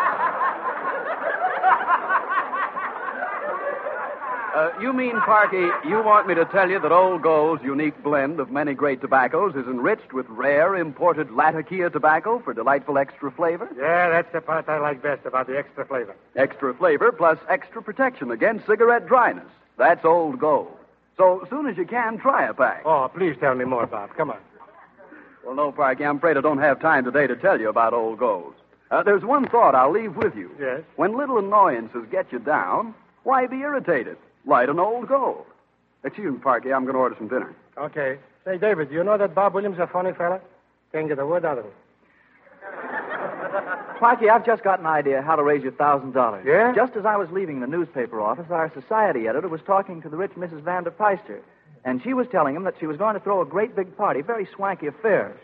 you 4.80 4.92
mean, 4.92 5.20
Parky, 5.20 5.68
you 5.88 6.02
want 6.02 6.26
me 6.26 6.34
to 6.34 6.44
tell 6.46 6.70
you 6.70 6.78
that 6.80 6.92
Old 6.92 7.22
Gold's 7.22 7.62
unique 7.62 8.02
blend 8.02 8.40
of 8.40 8.50
many 8.50 8.74
great 8.74 9.00
tobaccos 9.00 9.54
is 9.56 9.66
enriched 9.66 10.12
with 10.12 10.26
rare 10.28 10.76
imported 10.76 11.30
Latakia 11.30 11.90
tobacco 11.90 12.40
for 12.40 12.54
delightful 12.54 12.98
extra 12.98 13.30
flavor? 13.30 13.68
Yeah, 13.76 14.10
that's 14.10 14.32
the 14.32 14.40
part 14.40 14.68
I 14.68 14.78
like 14.78 15.02
best 15.02 15.26
about 15.26 15.46
the 15.46 15.58
extra 15.58 15.84
flavor. 15.84 16.14
Extra 16.36 16.74
flavor 16.74 17.12
plus 17.12 17.38
extra 17.48 17.82
protection 17.82 18.30
against 18.30 18.66
cigarette 18.66 19.06
dryness. 19.06 19.48
That's 19.76 20.04
Old 20.04 20.38
Gold. 20.38 20.76
So, 21.16 21.46
soon 21.48 21.66
as 21.66 21.76
you 21.76 21.86
can, 21.86 22.18
try 22.18 22.46
a 22.46 22.54
pack. 22.54 22.82
Oh, 22.84 23.10
please 23.14 23.36
tell 23.40 23.54
me 23.54 23.64
more, 23.64 23.86
Bob. 23.86 24.10
Come 24.16 24.30
on. 24.30 24.38
Well, 25.44 25.54
no, 25.54 25.72
Parky, 25.72 26.04
I'm 26.04 26.16
afraid 26.16 26.36
I 26.36 26.40
don't 26.40 26.58
have 26.58 26.80
time 26.80 27.04
today 27.04 27.26
to 27.26 27.36
tell 27.36 27.60
you 27.60 27.68
about 27.68 27.92
Old 27.92 28.18
Gold. 28.18 28.54
Uh, 28.90 29.02
there's 29.02 29.24
one 29.24 29.48
thought 29.48 29.74
I'll 29.74 29.92
leave 29.92 30.16
with 30.16 30.36
you. 30.36 30.50
Yes? 30.60 30.82
When 30.96 31.16
little 31.16 31.38
annoyances 31.38 32.06
get 32.10 32.32
you 32.32 32.38
down, 32.38 32.94
why 33.24 33.46
be 33.46 33.56
irritated? 33.56 34.16
Light 34.46 34.68
an 34.68 34.78
Old 34.78 35.08
Gold. 35.08 35.46
Excuse 36.04 36.32
me, 36.34 36.38
Parky, 36.38 36.72
I'm 36.72 36.82
going 36.84 36.94
to 36.94 36.98
order 37.00 37.16
some 37.18 37.28
dinner. 37.28 37.54
Okay. 37.78 38.18
Say, 38.44 38.58
David, 38.58 38.90
do 38.90 38.94
you 38.94 39.04
know 39.04 39.16
that 39.16 39.34
Bob 39.34 39.54
Williams 39.54 39.76
is 39.76 39.80
a 39.80 39.86
funny 39.86 40.12
fella? 40.12 40.40
Can't 40.92 41.08
get 41.08 41.18
a 41.18 41.26
word 41.26 41.44
out 41.44 41.58
of 41.58 41.64
him. 41.64 41.72
Clarky, 43.98 44.28
I've 44.28 44.44
just 44.44 44.62
got 44.62 44.80
an 44.80 44.86
idea 44.86 45.22
how 45.22 45.36
to 45.36 45.42
raise 45.42 45.62
your 45.62 45.72
thousand 45.72 46.12
dollars. 46.12 46.44
Yeah? 46.46 46.72
Just 46.74 46.94
as 46.96 47.06
I 47.06 47.16
was 47.16 47.28
leaving 47.30 47.60
the 47.60 47.66
newspaper 47.66 48.20
office, 48.20 48.46
our 48.50 48.70
society 48.74 49.28
editor 49.28 49.48
was 49.48 49.60
talking 49.66 50.02
to 50.02 50.08
the 50.08 50.16
rich 50.16 50.32
Mrs. 50.32 50.60
Vanderpeister. 50.62 51.40
And 51.84 52.02
she 52.02 52.12
was 52.14 52.26
telling 52.30 52.54
him 52.56 52.64
that 52.64 52.74
she 52.80 52.86
was 52.86 52.96
going 52.96 53.14
to 53.14 53.20
throw 53.20 53.40
a 53.40 53.46
great 53.46 53.74
big 53.76 53.96
party, 53.96 54.20
very 54.22 54.46
swanky 54.54 54.86
affair. 54.86 55.36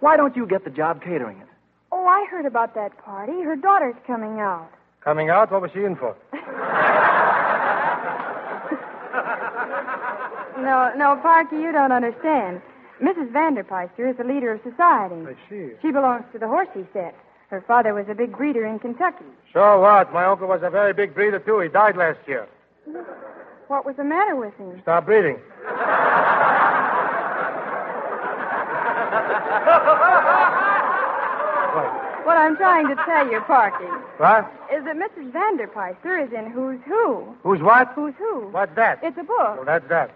Why 0.00 0.16
don't 0.16 0.36
you 0.36 0.46
get 0.46 0.64
the 0.64 0.70
job 0.70 1.02
catering 1.02 1.38
it? 1.38 1.46
Oh, 1.90 2.06
I 2.06 2.26
heard 2.30 2.46
about 2.46 2.74
that 2.74 2.96
party. 2.98 3.40
Her 3.42 3.56
daughter's 3.56 3.96
coming 4.06 4.38
out. 4.40 4.70
Coming 5.02 5.30
out? 5.30 5.50
What 5.50 5.62
was 5.62 5.70
she 5.72 5.84
in 5.84 5.96
for? 5.96 6.14
No, 10.68 10.92
no, 10.96 11.16
Parky, 11.22 11.56
you 11.56 11.72
don't 11.72 11.92
understand. 11.92 12.60
Mrs. 13.02 13.32
Vanderpeister 13.32 14.10
is 14.10 14.18
the 14.18 14.24
leader 14.24 14.52
of 14.52 14.60
society. 14.62 15.24
I 15.26 15.34
see. 15.48 15.70
She 15.80 15.90
belongs 15.90 16.24
to 16.34 16.38
the 16.38 16.46
horsey 16.46 16.86
set. 16.92 17.14
Her 17.48 17.62
father 17.66 17.94
was 17.94 18.04
a 18.10 18.14
big 18.14 18.36
breeder 18.36 18.66
in 18.66 18.78
Kentucky. 18.78 19.24
So 19.54 19.80
what? 19.80 20.12
My 20.12 20.26
uncle 20.26 20.46
was 20.46 20.60
a 20.62 20.68
very 20.68 20.92
big 20.92 21.14
breeder, 21.14 21.38
too. 21.38 21.60
He 21.60 21.68
died 21.70 21.96
last 21.96 22.18
year. 22.26 22.46
What 23.68 23.86
was 23.86 23.96
the 23.96 24.04
matter 24.04 24.36
with 24.36 24.52
him? 24.58 24.78
Stop 24.82 25.06
breeding. 25.06 25.38
What 32.24 32.36
I'm 32.36 32.56
trying 32.56 32.88
to 32.88 32.94
tell 33.06 33.30
you, 33.30 33.40
Parky, 33.42 33.84
What? 34.18 34.50
is 34.72 34.84
that 34.84 34.96
Mrs. 34.96 35.32
Vanderpeister 35.32 36.22
is 36.26 36.32
in 36.32 36.50
Who's 36.50 36.78
Who. 36.86 37.34
Who's 37.42 37.62
what? 37.62 37.88
Who's 37.94 38.12
Who? 38.18 38.48
What's 38.50 38.74
that? 38.76 38.98
It's 39.02 39.16
a 39.16 39.24
Well, 39.24 39.56
book. 39.56 39.66
that's 39.66 39.88
that. 39.88 40.10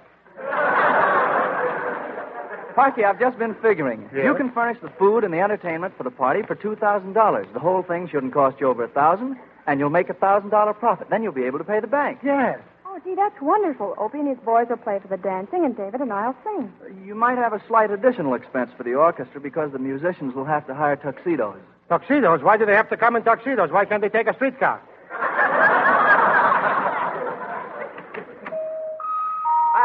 Parky, 2.75 3.05
I've 3.05 3.21
just 3.21 3.39
been 3.39 3.55
figuring. 3.61 4.09
Yes? 4.15 4.25
You 4.25 4.35
can 4.35 4.51
furnish 4.51 4.79
the 4.83 4.89
food 4.99 5.25
and 5.25 5.33
the 5.35 5.41
entertainment 5.41 5.95
for 5.97 6.05
the 6.05 6.11
party 6.11 6.41
for 6.43 6.55
two 6.55 6.75
thousand 6.77 7.13
dollars. 7.13 7.47
The 7.53 7.61
whole 7.61 7.83
thing 7.83 8.09
shouldn't 8.09 8.33
cost 8.33 8.61
you 8.61 8.69
over 8.69 8.85
a 8.85 8.89
thousand, 8.89 9.37
and 9.67 9.79
you'll 9.79 9.91
make 9.91 10.09
a 10.09 10.15
thousand 10.15 10.51
dollar 10.51 10.73
profit. 10.73 11.09
Then 11.11 11.23
you'll 11.23 11.33
be 11.33 11.45
able 11.45 11.59
to 11.59 11.65
pay 11.65 11.81
the 11.81 11.87
bank. 11.87 12.21
Yes. 12.25 12.59
Oh, 12.87 12.99
gee, 13.05 13.15
that's 13.15 13.41
wonderful. 13.43 13.95
Opie 13.99 14.19
and 14.21 14.29
his 14.29 14.39
boys 14.39 14.69
will 14.71 14.77
play 14.79 14.99
for 15.01 15.09
the 15.09 15.17
dancing, 15.19 15.65
and 15.65 15.77
David 15.77 16.01
and 16.01 16.13
I'll 16.13 16.37
sing. 16.45 16.73
You 17.05 17.15
might 17.15 17.37
have 17.39 17.53
a 17.53 17.63
slight 17.69 17.91
additional 17.91 18.35
expense 18.35 18.71
for 18.77 18.85
the 18.85 18.95
orchestra 18.95 19.41
because 19.41 19.73
the 19.73 19.79
musicians 19.79 20.35
will 20.35 20.45
have 20.47 20.67
to 20.67 20.75
hire 20.75 20.97
tuxedos. 20.97 21.57
Tuxedos? 21.89 22.43
Why 22.43 22.57
do 22.57 22.65
they 22.67 22.75
have 22.75 22.89
to 22.91 22.97
come 22.97 23.17
in 23.17 23.23
tuxedos? 23.23 23.71
Why 23.71 23.85
can't 23.85 24.01
they 24.03 24.09
take 24.09 24.27
a 24.29 24.35
streetcar? 24.35 24.81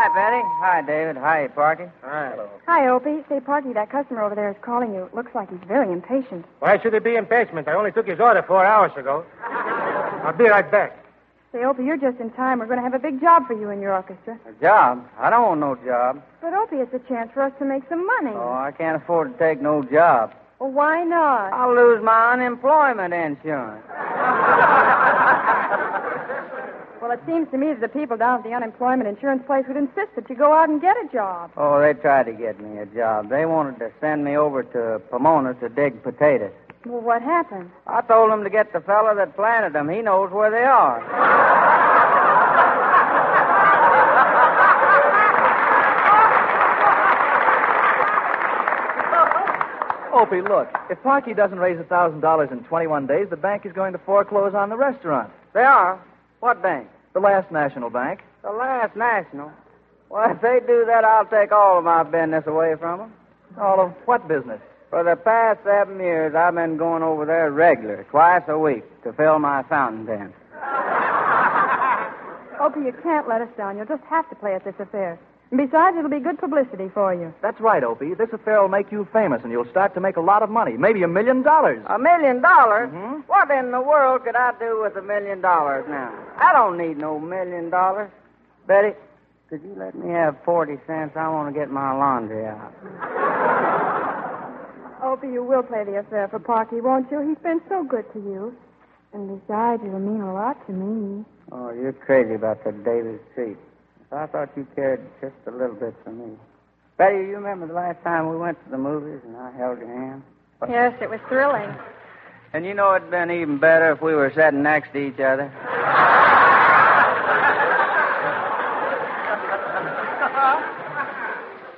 Hi, 0.08 0.14
Betty. 0.14 0.42
Hi, 0.62 0.82
David. 0.84 1.18
Hi, 1.18 1.48
Parky. 1.50 1.84
Hi. 2.02 2.34
Hi, 2.66 2.88
Opie. 2.88 3.26
Say, 3.28 3.42
Parky, 3.42 3.74
that 3.74 3.92
customer 3.92 4.22
over 4.24 4.36
there 4.36 4.50
is 4.50 4.56
calling 4.62 4.94
you. 4.94 5.04
It 5.04 5.14
looks 5.14 5.36
like 5.36 5.50
he's 5.50 5.60
very 5.68 5.92
impatient. 5.92 6.46
Why 6.60 6.80
should 6.80 6.94
he 6.94 7.00
be 7.00 7.16
impatient? 7.16 7.68
I 7.68 7.74
only 7.74 7.92
took 7.92 8.08
his 8.08 8.18
order 8.18 8.42
four 8.42 8.66
hours 8.66 8.94
ago. 8.96 9.26
I'll 9.44 10.32
be 10.32 10.46
right 10.46 10.70
back. 10.72 11.04
Say, 11.52 11.66
Opie, 11.66 11.84
you're 11.84 11.98
just 11.98 12.22
in 12.22 12.32
time. 12.32 12.60
We're 12.60 12.68
going 12.68 12.80
to 12.80 12.84
have 12.84 12.94
a 12.94 13.00
big 13.00 13.20
job 13.20 13.48
for 13.48 13.54
you 13.54 13.70
in 13.70 13.82
your 13.82 13.94
orchestra. 13.94 14.40
A 14.48 14.54
job? 14.62 15.06
I 15.20 15.30
don't 15.30 15.44
want 15.44 15.60
no 15.60 15.76
job. 15.86 16.24
But, 16.42 16.54
Opie, 16.54 16.78
it's 16.78 16.94
a 16.94 17.00
chance 17.10 17.30
for 17.34 17.42
us 17.42 17.52
to 17.60 17.66
make 17.66 17.84
some 17.90 18.06
money. 18.06 18.32
Oh, 18.34 18.54
I 18.54 18.72
can't 18.72 19.02
afford 19.02 19.34
to 19.34 19.38
take 19.38 19.62
no 19.62 19.84
job. 19.84 20.34
Well, 20.60 20.72
why 20.72 21.04
not? 21.04 21.52
I'll 21.52 21.76
lose 21.76 22.02
my 22.02 22.32
unemployment 22.32 23.14
insurance. 23.14 23.84
Well, 27.02 27.12
it 27.12 27.20
seems 27.28 27.50
to 27.52 27.58
me 27.58 27.68
that 27.68 27.80
the 27.80 27.88
people 27.88 28.18
down 28.18 28.40
at 28.40 28.44
the 28.44 28.54
unemployment 28.54 29.08
insurance 29.08 29.44
place 29.46 29.66
would 29.68 29.78
insist 29.78 30.16
that 30.16 30.30
you 30.30 30.36
go 30.36 30.52
out 30.54 30.68
and 30.68 30.82
get 30.82 30.98
a 30.98 31.08
job. 31.14 31.52
Oh, 31.56 31.80
they 31.80 31.94
tried 31.94 32.26
to 32.26 32.34
get 32.34 32.60
me 32.60 32.80
a 32.80 32.86
job. 32.88 33.30
They 33.30 33.46
wanted 33.46 33.78
to 33.80 33.92
send 34.02 34.26
me 34.26 34.36
over 34.36 34.64
to 34.64 35.00
Pomona 35.12 35.54
to 35.56 35.70
dig 35.70 36.02
potatoes. 36.04 36.52
Well, 36.86 37.02
what 37.02 37.22
happened? 37.22 37.70
I 37.86 38.02
told 38.02 38.32
them 38.32 38.44
to 38.44 38.50
get 38.50 38.74
the 38.74 38.80
fellow 38.82 39.14
that 39.16 39.36
planted 39.36 39.74
them. 39.74 39.90
He 39.90 40.02
knows 40.02 40.32
where 40.32 40.50
they 40.50 40.64
are. 40.64 41.04
Opie, 50.14 50.42
look. 50.42 50.68
If 50.90 51.02
Parky 51.04 51.36
doesn't 51.36 51.60
raise 51.60 51.80
a 51.80 51.84
thousand 51.84 52.22
dollars 52.22 52.50
in 52.52 52.64
twenty-one 52.64 53.06
days, 53.06 53.28
the 53.30 53.38
bank 53.38 53.68
is 53.68 53.74
going 53.74 53.94
to 53.94 54.00
foreclose 54.00 54.56
on 54.56 54.70
the 54.70 54.78
restaurant. 54.78 55.32
They 55.54 55.62
are? 55.62 56.02
What 56.40 56.62
bank? 56.62 56.88
The 57.14 57.20
last 57.20 57.52
National 57.52 57.90
Bank. 57.90 58.22
The 58.44 58.52
Last 58.52 58.96
National. 58.96 59.52
Well, 60.10 60.32
if 60.32 60.42
they 60.42 60.60
do 60.66 60.86
that, 60.86 61.04
I'll 61.04 61.26
take 61.26 61.52
all 61.52 61.80
of 61.80 61.84
my 61.84 62.04
business 62.04 62.46
away 62.46 62.76
from 62.80 63.00
them. 63.00 63.14
All 63.60 63.82
of 63.82 63.92
what 64.06 64.28
business? 64.28 64.62
For 64.90 65.04
the 65.04 65.16
past 65.16 65.60
seven 65.66 66.00
years, 66.00 66.34
I've 66.36 66.56
been 66.56 66.78
going 66.78 67.04
over 67.04 67.26
there 67.26 67.52
regular, 67.52 68.06
twice 68.10 68.44
a 68.48 68.58
week, 68.58 68.84
to 69.04 69.12
fill 69.14 69.40
my 69.40 69.64
fountain 69.64 70.06
pen. 70.06 70.34
Opie, 72.60 72.82
you 72.82 72.94
can't 73.04 73.28
let 73.28 73.42
us 73.42 73.50
down. 73.58 73.76
You'll 73.76 73.86
just 73.86 74.04
have 74.04 74.30
to 74.30 74.36
play 74.36 74.54
at 74.56 74.64
this 74.64 74.76
affair. 74.80 75.20
And 75.50 75.58
besides, 75.58 75.96
it'll 75.98 76.10
be 76.10 76.20
good 76.20 76.40
publicity 76.40 76.90
for 76.94 77.14
you. 77.14 77.34
That's 77.42 77.60
right, 77.62 77.82
Opie. 77.82 78.14
This 78.16 78.28
affair 78.34 78.62
will 78.62 78.68
make 78.68 78.92
you 78.92 79.08
famous, 79.14 79.42
and 79.44 79.52
you'll 79.52 79.70
start 79.70 79.94
to 79.94 80.02
make 80.02 80.18
a 80.18 80.22
lot 80.22 80.44
of 80.44 80.50
money, 80.50 80.76
maybe 80.76 81.04
a 81.04 81.08
million 81.08 81.42
dollars. 81.42 81.82
A 81.88 81.98
million 81.98 82.42
dollars? 82.42 82.90
Mm-hmm. 82.92 83.22
What 83.28 83.50
in 83.52 83.72
the 83.72 83.80
world 83.80 84.26
could 84.26 84.36
I 84.36 84.52
do 84.60 84.82
with 84.84 84.98
a 84.98 85.02
million 85.02 85.40
dollars 85.40 85.86
now? 85.88 86.14
I 86.38 86.52
don't 86.52 86.78
need 86.78 86.98
no 86.98 87.18
million 87.18 87.70
dollars. 87.70 88.12
Betty, 88.68 88.94
could 89.50 89.62
you 89.64 89.74
let 89.78 89.96
me 89.96 90.12
have 90.12 90.36
40 90.44 90.74
cents? 90.86 91.16
I 91.16 91.30
want 91.30 91.54
to 91.54 91.58
get 91.58 91.72
my 91.72 91.94
laundry 91.96 92.46
out. 92.46 92.74
Opie, 95.02 95.28
you 95.28 95.44
will 95.44 95.64
play 95.64 95.86
the 95.86 96.00
affair 96.00 96.28
for 96.28 96.40
Parky, 96.40 96.82
won't 96.82 97.10
you? 97.10 97.22
He's 97.22 97.38
been 97.42 97.62
so 97.70 97.86
good 97.86 98.12
to 98.12 98.20
you. 98.20 98.54
And 99.14 99.40
besides, 99.40 99.82
it'll 99.86 100.00
mean 100.00 100.20
a 100.20 100.34
lot 100.34 100.66
to 100.68 100.74
me. 100.74 101.24
Oh, 101.54 101.72
you're 101.72 101.94
crazy 101.94 102.34
about 102.34 102.66
that 102.66 102.84
Davis 102.84 103.22
I 104.12 104.26
thought 104.26 104.50
you 104.56 104.66
cared 104.76 105.02
just 105.22 105.36
a 105.48 105.52
little 105.52 105.76
bit 105.76 105.94
for 106.04 106.12
me. 106.12 106.38
Betty, 106.98 107.18
you 107.18 107.36
remember 107.36 107.68
the 107.68 107.74
last 107.74 108.02
time 108.04 108.30
we 108.30 108.38
went 108.38 108.64
to 108.64 108.72
the 108.72 108.78
movies 108.78 109.22
and 109.26 109.36
I 109.36 109.52
held 109.58 109.80
your 109.80 109.88
hand? 109.88 110.24
Yes, 110.68 110.94
it 111.02 111.10
was 111.10 111.20
thrilling. 111.28 111.70
And 112.54 112.66
you 112.66 112.74
know 112.74 112.96
it'd 112.96 113.12
been 113.12 113.30
even 113.30 113.58
better 113.58 113.92
if 113.92 114.02
we 114.02 114.16
were 114.16 114.32
sitting 114.34 114.64
next 114.64 114.94
to 114.94 115.00
each 115.00 115.20
other. 115.20 115.52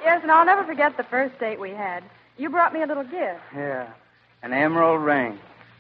Yes, 0.02 0.22
and 0.22 0.32
I'll 0.32 0.46
never 0.46 0.64
forget 0.64 0.96
the 0.96 1.04
first 1.04 1.38
date 1.40 1.60
we 1.60 1.72
had. 1.72 2.04
You 2.38 2.50
brought 2.50 2.74
me 2.74 2.82
a 2.82 2.88
little 2.88 3.04
gift. 3.04 3.42
Yeah. 3.54 3.92
An 4.42 4.54
emerald 4.54 5.02
ring. 5.02 5.38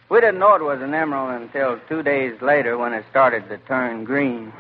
We 0.10 0.20
didn't 0.20 0.40
know 0.40 0.56
it 0.56 0.62
was 0.64 0.82
an 0.82 0.94
emerald 0.94 1.42
until 1.42 1.80
two 1.88 2.04
days 2.04 2.42
later 2.42 2.78
when 2.78 2.94
it 2.94 3.06
started 3.10 3.48
to 3.50 3.58
turn 3.60 4.04
green. 4.04 4.52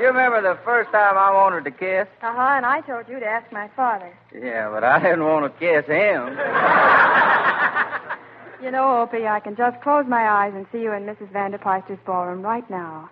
You 0.00 0.06
remember 0.06 0.40
the 0.40 0.58
first 0.64 0.90
time 0.92 1.18
I 1.18 1.30
wanted 1.30 1.64
to 1.64 1.70
kiss? 1.70 2.08
Uh 2.22 2.32
huh, 2.34 2.54
and 2.56 2.64
I 2.64 2.80
told 2.80 3.06
you 3.06 3.20
to 3.20 3.26
ask 3.26 3.52
my 3.52 3.68
father. 3.76 4.16
Yeah, 4.34 4.70
but 4.70 4.82
I 4.82 4.98
didn't 4.98 5.24
want 5.24 5.44
to 5.44 5.58
kiss 5.60 5.86
him. 5.86 6.38
You 8.62 8.70
know, 8.70 9.00
Opie, 9.00 9.26
I 9.26 9.40
can 9.40 9.56
just 9.56 9.80
close 9.80 10.04
my 10.06 10.28
eyes 10.28 10.52
and 10.54 10.66
see 10.70 10.82
you 10.82 10.92
in 10.92 11.04
Mrs. 11.04 11.32
Vanderpeister's 11.32 11.98
ballroom 12.04 12.42
right 12.42 12.68
now. 12.68 13.08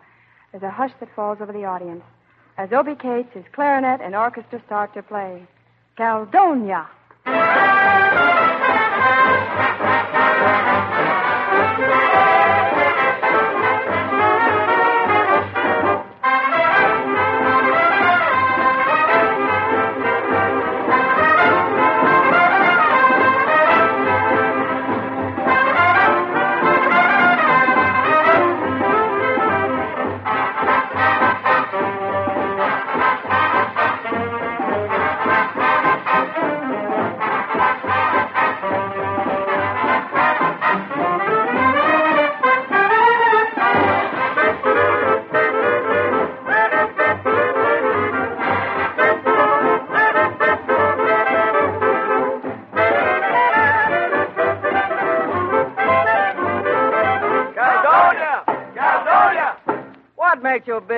There's 0.52 0.62
a 0.62 0.70
hush 0.70 0.92
that 1.00 1.08
falls 1.16 1.38
over 1.40 1.52
the 1.54 1.64
audience 1.64 2.02
as 2.58 2.70
Opie 2.70 2.96
Cates, 2.96 3.32
his 3.32 3.44
clarinet, 3.52 4.02
and 4.02 4.14
orchestra 4.14 4.60
start 4.66 4.92
to 4.92 5.02
play. 5.02 5.46
Caldonia. 5.96 6.86
Caldonia! 7.24 8.47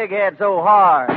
Head 0.08 0.36
so 0.38 0.62
hard? 0.62 1.09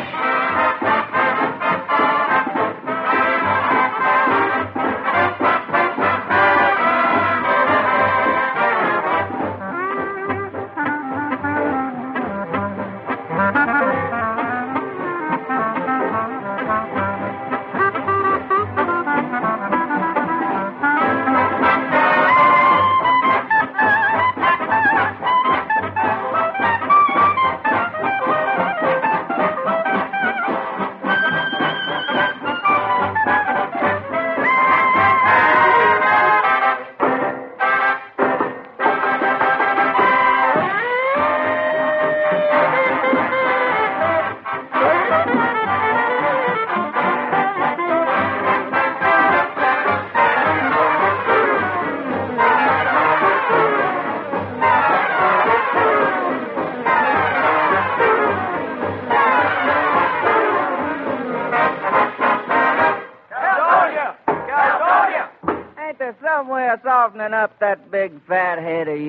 Softening 67.03 67.33
up 67.33 67.59
that 67.59 67.91
big 67.91 68.13
fat 68.27 68.59
head 68.59 68.87
of 68.87 68.99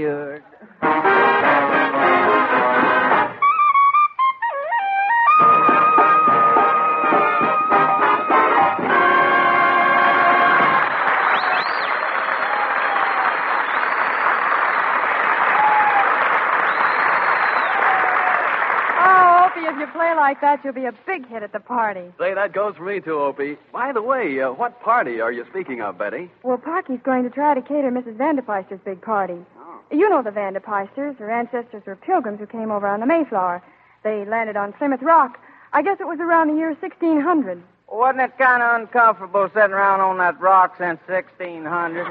play 20.57 20.63
like 20.63 20.63
that, 20.63 20.65
you'll 20.65 20.75
be 20.75 20.87
a 20.87 20.93
big 21.07 21.29
hit 21.29 21.43
at 21.43 21.53
the 21.53 21.61
party. 21.61 22.13
Say, 22.19 22.35
that 22.35 22.53
goes 22.53 22.77
for 22.77 22.85
me, 22.85 23.01
too, 23.01 23.19
Opie. 23.21 23.57
By 23.73 23.93
the 23.93 24.03
way, 24.03 24.41
uh, 24.41 24.53
what 24.53 24.81
party 24.81 25.21
are 25.21 25.33
you 25.33 25.45
speaking 25.51 25.81
of, 25.83 25.99
Betty? 25.99 26.31
Well, 26.43 26.59
Parky's 26.59 27.01
going 27.03 27.25
to 27.25 27.31
try 27.31 27.55
to 27.55 27.63
cater 27.63 27.91
Mrs. 27.91 28.17
Vanderpeister's 28.17 28.81
big 28.85 29.01
party. 29.03 29.39
Oh. 29.59 29.81
You 29.91 30.09
know 30.09 30.23
the 30.23 30.31
Vanderpeisters. 30.31 31.19
Her 31.19 31.31
ancestors 31.31 31.83
were 31.87 31.97
pilgrims 31.97 32.41
who 32.41 32.47
came 32.47 32.71
over 32.71 32.87
on 32.87 33.01
the 33.01 33.07
Mayflower. 33.07 33.63
They 34.03 34.25
landed 34.25 34.57
on 34.57 34.73
Plymouth 34.73 35.03
Rock. 35.03 35.39
I 35.73 35.83
guess 35.83 35.99
it 36.01 36.07
was 36.07 36.21
around 36.21 36.49
the 36.49 36.55
year 36.55 36.75
1600. 36.81 37.63
Wasn't 37.89 38.21
it 38.21 38.39
kind 38.39 38.63
of 38.63 38.81
uncomfortable 38.81 39.49
sitting 39.55 39.73
around 39.73 40.01
on 40.01 40.19
that 40.19 40.41
rock 40.41 40.77
since 40.79 40.99
1600? 41.07 42.07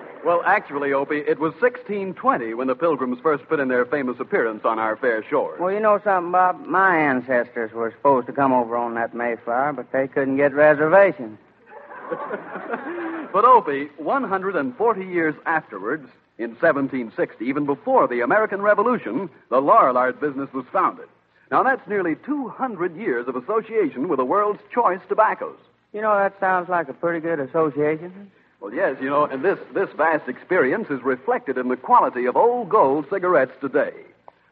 Well, 0.24 0.42
actually, 0.46 0.94
Opie, 0.94 1.18
it 1.18 1.38
was 1.38 1.52
1620 1.60 2.54
when 2.54 2.66
the 2.66 2.74
Pilgrims 2.74 3.18
first 3.22 3.46
put 3.46 3.60
in 3.60 3.68
their 3.68 3.84
famous 3.84 4.18
appearance 4.18 4.64
on 4.64 4.78
our 4.78 4.96
fair 4.96 5.22
shores. 5.28 5.60
Well, 5.60 5.70
you 5.70 5.80
know 5.80 6.00
something, 6.02 6.32
Bob? 6.32 6.64
My 6.66 6.96
ancestors 6.96 7.72
were 7.72 7.90
supposed 7.90 8.26
to 8.28 8.32
come 8.32 8.50
over 8.52 8.74
on 8.74 8.94
that 8.94 9.14
Mayflower, 9.14 9.74
but 9.74 9.92
they 9.92 10.08
couldn't 10.08 10.36
get 10.36 10.54
reservations. 10.54 11.38
But, 13.32 13.44
Opie, 13.44 13.88
140 13.96 15.04
years 15.04 15.34
afterwards, 15.44 16.08
in 16.38 16.50
1760, 16.50 17.44
even 17.44 17.66
before 17.66 18.06
the 18.06 18.20
American 18.20 18.62
Revolution, 18.62 19.28
the 19.50 19.60
Lorillard 19.60 20.20
business 20.20 20.52
was 20.52 20.64
founded. 20.72 21.08
Now, 21.50 21.64
that's 21.64 21.86
nearly 21.88 22.14
200 22.24 22.96
years 22.96 23.26
of 23.26 23.34
association 23.34 24.06
with 24.06 24.18
the 24.18 24.24
world's 24.24 24.60
choice 24.72 25.00
tobaccos. 25.08 25.58
You 25.92 26.00
know, 26.00 26.14
that 26.16 26.38
sounds 26.38 26.68
like 26.68 26.88
a 26.88 26.92
pretty 26.92 27.18
good 27.18 27.40
association. 27.40 28.30
Well, 28.60 28.72
yes, 28.72 28.96
you 29.00 29.10
know, 29.10 29.24
and 29.26 29.44
this, 29.44 29.58
this 29.74 29.88
vast 29.96 30.28
experience 30.28 30.88
is 30.90 31.02
reflected 31.02 31.58
in 31.58 31.68
the 31.68 31.76
quality 31.76 32.24
of 32.26 32.36
Old 32.36 32.68
Gold 32.70 33.06
cigarettes 33.10 33.52
today. 33.60 33.92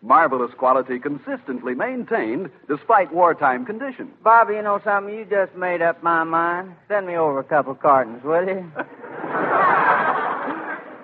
Marvelous 0.03 0.53
quality 0.55 0.99
consistently 0.99 1.75
maintained 1.75 2.51
despite 2.69 3.13
wartime 3.15 3.65
conditions. 3.65 4.11
Bobby, 4.23 4.55
you 4.55 4.63
know 4.63 4.81
something? 4.85 5.15
You 5.15 5.25
just 5.25 5.55
made 5.55 5.81
up 5.81 6.03
my 6.03 6.25
mind. 6.25 6.75
Send 6.89 7.07
me 7.07 7.17
over 7.17 7.39
a 7.39 7.45
couple 7.45 7.75
cartons, 7.75 8.23
will 8.25 8.47
you? 8.47 8.71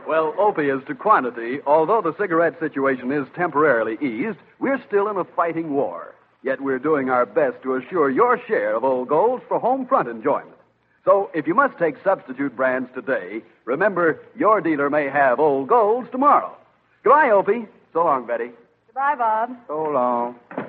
Well, 0.08 0.32
Opie, 0.38 0.70
as 0.70 0.80
to 0.86 0.94
quantity, 0.94 1.58
although 1.66 2.00
the 2.00 2.16
cigarette 2.16 2.58
situation 2.58 3.12
is 3.12 3.28
temporarily 3.36 3.98
eased, 4.00 4.38
we're 4.58 4.82
still 4.86 5.06
in 5.08 5.18
a 5.18 5.24
fighting 5.24 5.74
war. 5.74 6.14
Yet 6.42 6.62
we're 6.62 6.78
doing 6.78 7.10
our 7.10 7.26
best 7.26 7.62
to 7.62 7.74
assure 7.74 8.08
your 8.08 8.40
share 8.48 8.74
of 8.74 8.84
Old 8.84 9.08
Golds 9.08 9.44
for 9.48 9.60
home 9.60 9.86
front 9.86 10.08
enjoyment. 10.08 10.56
So, 11.04 11.30
if 11.34 11.46
you 11.46 11.54
must 11.54 11.78
take 11.78 11.94
substitute 12.04 12.54
brands 12.56 12.90
today, 12.94 13.42
remember 13.64 14.20
your 14.36 14.60
dealer 14.60 14.90
may 14.90 15.08
have 15.08 15.40
Old 15.40 15.68
Golds 15.68 16.10
tomorrow. 16.10 16.54
Goodbye, 17.02 17.30
Opie. 17.30 17.66
So 17.92 18.04
long, 18.04 18.26
Betty. 18.26 18.50
Goodbye, 18.88 19.14
Bob. 19.16 19.50
So 19.66 19.84
long. 19.84 20.36
Uh, 20.50 20.64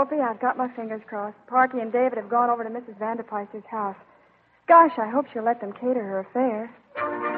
Opie, 0.00 0.16
I've 0.16 0.40
got 0.40 0.56
my 0.56 0.68
fingers 0.74 1.02
crossed. 1.06 1.36
Parky 1.46 1.78
and 1.78 1.92
David 1.92 2.18
have 2.18 2.28
gone 2.28 2.50
over 2.50 2.64
to 2.64 2.70
Mrs. 2.70 2.98
Vanderpeister's 2.98 3.64
house. 3.70 3.96
Gosh, 4.66 4.92
I 4.98 5.08
hope 5.08 5.26
she'll 5.32 5.44
let 5.44 5.60
them 5.60 5.72
cater 5.72 6.02
her 6.02 6.20
affair. 6.20 7.35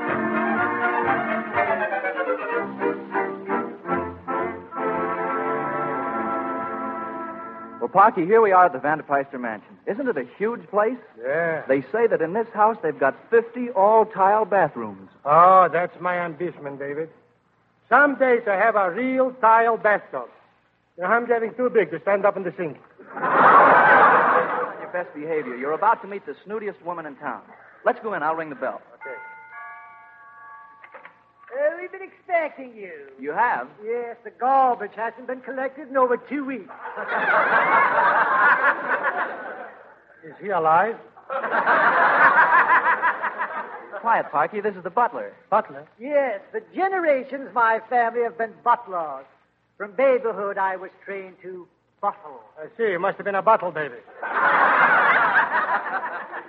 Well, 7.89 8.05
Parky, 8.05 8.27
here 8.27 8.43
we 8.43 8.53
are 8.53 8.67
at 8.67 8.75
the 8.75 8.79
Vanderpeister 8.81 9.41
Mansion. 9.41 9.79
Isn't 9.87 10.09
it 10.09 10.19
a 10.19 10.27
huge 10.37 10.69
place? 10.69 10.99
Yeah. 11.19 11.63
They 11.67 11.81
say 11.91 12.07
that 12.07 12.21
in 12.21 12.35
this 12.35 12.47
house 12.53 12.77
they've 12.83 12.99
got 12.99 13.17
50 13.31 13.71
all 13.71 14.05
tile 14.05 14.45
bathrooms. 14.45 15.09
Oh, 15.25 15.71
that's 15.73 15.99
my 15.99 16.19
ambition, 16.19 16.77
David. 16.77 17.09
Someday 17.89 18.41
to 18.41 18.53
have 18.53 18.77
a 18.77 18.91
real 18.91 19.31
tile 19.41 19.79
bathtub. 19.79 20.29
Know, 20.99 21.07
I'm 21.07 21.27
getting 21.27 21.55
too 21.55 21.71
big 21.71 21.91
to 21.93 22.01
stand 22.03 22.27
up 22.27 22.37
in 22.37 22.43
the 22.43 22.53
sink. 22.59 22.77
On 23.15 24.81
your 24.83 24.91
best 24.93 25.15
behavior. 25.15 25.57
You're 25.57 25.73
about 25.73 26.03
to 26.03 26.09
meet 26.09 26.27
the 26.27 26.37
snootiest 26.47 26.83
woman 26.85 27.07
in 27.07 27.17
town. 27.17 27.41
Let's 27.87 28.01
go 28.01 28.13
in. 28.13 28.23
I'll 28.23 28.35
ring 28.35 28.51
the 28.51 28.57
bell. 28.57 28.83
We've 32.39 32.57
been 32.57 32.67
expecting 32.67 32.77
you. 32.81 32.93
You 33.21 33.33
have? 33.33 33.69
Yes, 33.85 34.17
the 34.25 34.31
garbage 34.31 34.93
hasn't 34.97 35.27
been 35.27 35.41
collected 35.41 35.89
in 35.89 35.97
over 35.97 36.17
two 36.17 36.45
weeks. 36.45 36.71
Is 40.25 40.35
he 40.41 40.49
alive? 40.51 40.97
Quiet, 44.01 44.27
Parky. 44.31 44.61
This 44.61 44.77
is 44.77 44.83
the 44.85 44.91
butler. 44.91 45.33
Butler? 45.51 45.87
Yes, 45.99 46.41
for 46.51 46.61
generations 46.75 47.49
my 47.55 47.81
family 47.91 48.23
have 48.23 48.39
been 48.39 48.53
butlers. 48.65 49.25
From 49.77 49.93
babyhood 49.93 50.59
I 50.59 50.77
was 50.77 50.91
trained 51.05 51.37
to 51.43 51.67
bottle. 52.01 52.41
I 52.59 52.67
see. 52.77 52.91
You 52.91 52.99
must 52.99 53.17
have 53.17 53.25
been 53.25 53.35
a 53.35 53.43
bottle 53.43 53.71
baby. 53.73 53.95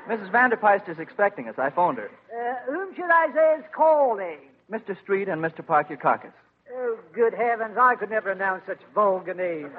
Mrs. 0.08 0.32
Vanderpeist 0.32 0.89
is 0.89 0.97
expecting 0.99 1.47
us. 1.47 1.56
I 1.60 1.69
phoned 1.69 1.97
her. 1.99 2.10
Uh, 2.34 2.56
whom 2.71 2.95
should 2.95 3.12
I 3.12 3.28
say 3.34 3.56
is 3.60 3.65
calling? 3.75 4.39
Mr. 4.72 5.00
Street 5.02 5.28
and 5.28 5.42
Mr. 5.42 5.66
Carcass. 5.98 6.34
Oh, 6.72 6.98
good 7.14 7.34
heavens, 7.34 7.76
I 7.80 7.96
could 7.96 8.10
never 8.10 8.32
announce 8.32 8.64
such 8.68 8.80
vulgar 8.94 9.34
names. 9.34 9.72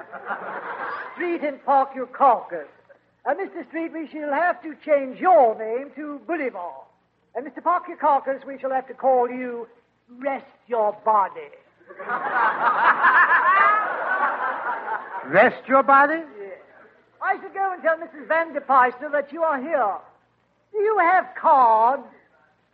Street 1.15 1.41
and 1.43 1.63
Park 1.65 1.89
your 1.95 2.07
caucus. 2.07 2.67
Uh, 3.25 3.33
Mr. 3.35 3.65
Street, 3.69 3.93
we 3.93 4.09
shall 4.11 4.33
have 4.33 4.61
to 4.63 4.75
change 4.85 5.19
your 5.19 5.57
name 5.57 5.91
to 5.95 6.19
Boulevard. 6.27 6.85
And 7.35 7.47
Mr. 7.47 7.63
Park 7.63 7.83
your 7.87 7.97
we 8.45 8.59
shall 8.59 8.71
have 8.71 8.87
to 8.87 8.93
call 8.93 9.29
you 9.29 9.67
Rest 10.19 10.45
Your 10.67 10.91
Body. 11.05 11.39
Rest 15.27 15.67
your 15.67 15.83
body? 15.83 16.21
Yes. 16.39 16.57
I 17.21 17.35
should 17.41 17.53
go 17.53 17.73
and 17.73 17.81
tell 17.81 17.97
Mrs. 17.97 18.27
Vanderpeister 18.27 19.11
that 19.11 19.31
you 19.31 19.43
are 19.43 19.61
here. 19.61 19.95
Do 20.71 20.79
you 20.79 20.97
have 20.99 21.27
cards? 21.39 22.03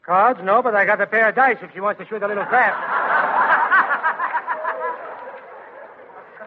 Cards? 0.08 0.40
No, 0.42 0.64
but 0.64 0.74
I 0.74 0.86
got 0.86 1.02
a 1.02 1.06
pair 1.06 1.28
of 1.30 1.36
dice 1.36 1.58
if 1.62 1.72
she 1.74 1.82
wants 1.82 2.00
to 2.00 2.08
shoot 2.08 2.24
a 2.24 2.28
little 2.28 2.46
crap. 2.46 2.74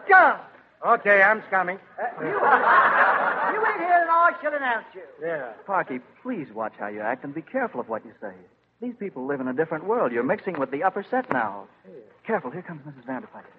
John, 0.09 0.39
Okay, 0.83 1.21
I'm 1.21 1.43
coming. 1.51 1.77
uh, 1.99 2.07
you, 2.21 2.27
you 2.27 2.33
wait 3.61 3.77
here 3.77 3.99
and 4.01 4.09
I 4.09 4.31
shall 4.41 4.53
announce 4.55 4.85
you. 4.95 5.01
Yeah. 5.21 5.51
Parky, 5.67 5.99
please 6.23 6.47
watch 6.55 6.73
how 6.79 6.87
you 6.87 7.01
act 7.01 7.23
and 7.23 7.35
be 7.35 7.43
careful 7.43 7.79
of 7.79 7.87
what 7.87 8.03
you 8.03 8.11
say. 8.19 8.33
These 8.81 8.95
people 8.99 9.27
live 9.27 9.39
in 9.41 9.47
a 9.47 9.53
different 9.53 9.83
world. 9.85 10.11
You're 10.11 10.23
mixing 10.23 10.59
with 10.59 10.71
the 10.71 10.81
upper 10.81 11.03
set 11.07 11.31
now. 11.31 11.67
Careful. 12.25 12.49
Here 12.49 12.63
comes 12.63 12.81
Mrs. 12.81 13.05
Vanderpeister. 13.05 13.53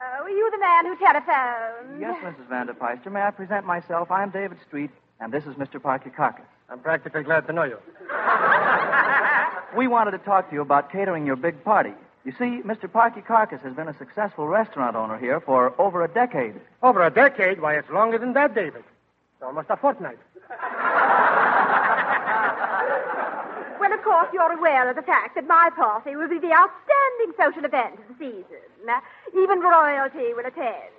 Oh, 0.00 0.22
are 0.22 0.30
you 0.30 0.50
the 0.50 0.58
man 0.58 0.86
who 0.86 0.96
telephoned? 0.96 2.00
Yes, 2.00 2.16
Mrs. 2.24 2.46
Vanderpeister. 2.48 3.12
May 3.12 3.20
I 3.20 3.30
present 3.32 3.66
myself? 3.66 4.10
I'm 4.10 4.30
David 4.30 4.56
Street, 4.66 4.90
and 5.20 5.30
this 5.30 5.44
is 5.44 5.56
Mr. 5.56 5.78
Parky 5.82 6.08
Carcass. 6.08 6.46
I'm 6.70 6.78
practically 6.78 7.22
glad 7.22 7.46
to 7.48 7.52
know 7.52 7.64
you. 7.64 7.76
We 9.76 9.88
wanted 9.88 10.12
to 10.12 10.18
talk 10.18 10.48
to 10.48 10.54
you 10.54 10.62
about 10.62 10.90
catering 10.90 11.26
your 11.26 11.36
big 11.36 11.62
party. 11.62 11.92
You 12.24 12.32
see, 12.32 12.62
Mr. 12.64 12.90
Parky 12.90 13.20
Carcass 13.20 13.60
has 13.62 13.74
been 13.74 13.88
a 13.88 13.98
successful 13.98 14.48
restaurant 14.48 14.96
owner 14.96 15.18
here 15.18 15.38
for 15.38 15.78
over 15.78 16.02
a 16.02 16.08
decade. 16.08 16.54
Over 16.82 17.02
a 17.04 17.10
decade? 17.10 17.60
Why, 17.60 17.74
it's 17.76 17.90
longer 17.90 18.16
than 18.18 18.32
that, 18.32 18.54
David. 18.54 18.82
It's 19.34 19.42
almost 19.42 19.68
a 19.70 19.76
fortnight. 19.76 20.18
Well, 23.78 23.92
of 23.92 24.02
course, 24.02 24.28
you're 24.32 24.52
aware 24.52 24.88
of 24.90 24.96
the 24.96 25.02
fact 25.02 25.34
that 25.36 25.46
my 25.46 25.68
party 25.76 26.16
will 26.16 26.28
be 26.28 26.38
the 26.40 26.50
outstanding 26.50 27.36
social 27.38 27.64
event 27.64 28.00
of 28.00 28.08
the 28.08 28.14
season. 28.18 28.64
Uh, 28.88 29.00
even 29.38 29.60
royalty 29.60 30.32
will 30.34 30.46
attend. 30.46 30.90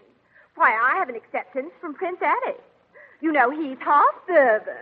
Why, 0.55 0.71
I 0.71 0.95
have 0.97 1.09
an 1.09 1.15
acceptance 1.15 1.71
from 1.81 1.95
Prince 1.95 2.19
Harry. 2.21 2.55
You 3.19 3.31
know, 3.33 3.49
he's 3.49 3.77
half 3.79 4.05
Bourbon. 4.27 4.73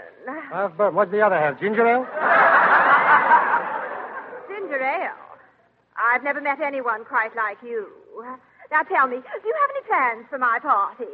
Half 0.51 0.77
bird. 0.77 0.93
What's 0.93 1.11
the 1.11 1.21
other 1.21 1.37
half? 1.39 1.59
Ginger 1.59 1.87
ale? 1.87 2.05
Ginger 4.65 4.83
ale. 4.83 5.13
I've 5.95 6.23
never 6.23 6.41
met 6.41 6.59
anyone 6.59 7.05
quite 7.05 7.35
like 7.35 7.57
you. 7.63 7.87
Now 8.71 8.81
tell 8.81 9.07
me, 9.07 9.17
do 9.17 9.47
you 9.47 9.55
have 9.61 9.69
any 9.75 9.85
plans 9.87 10.25
for 10.29 10.37
my 10.39 10.59
party? 10.59 11.05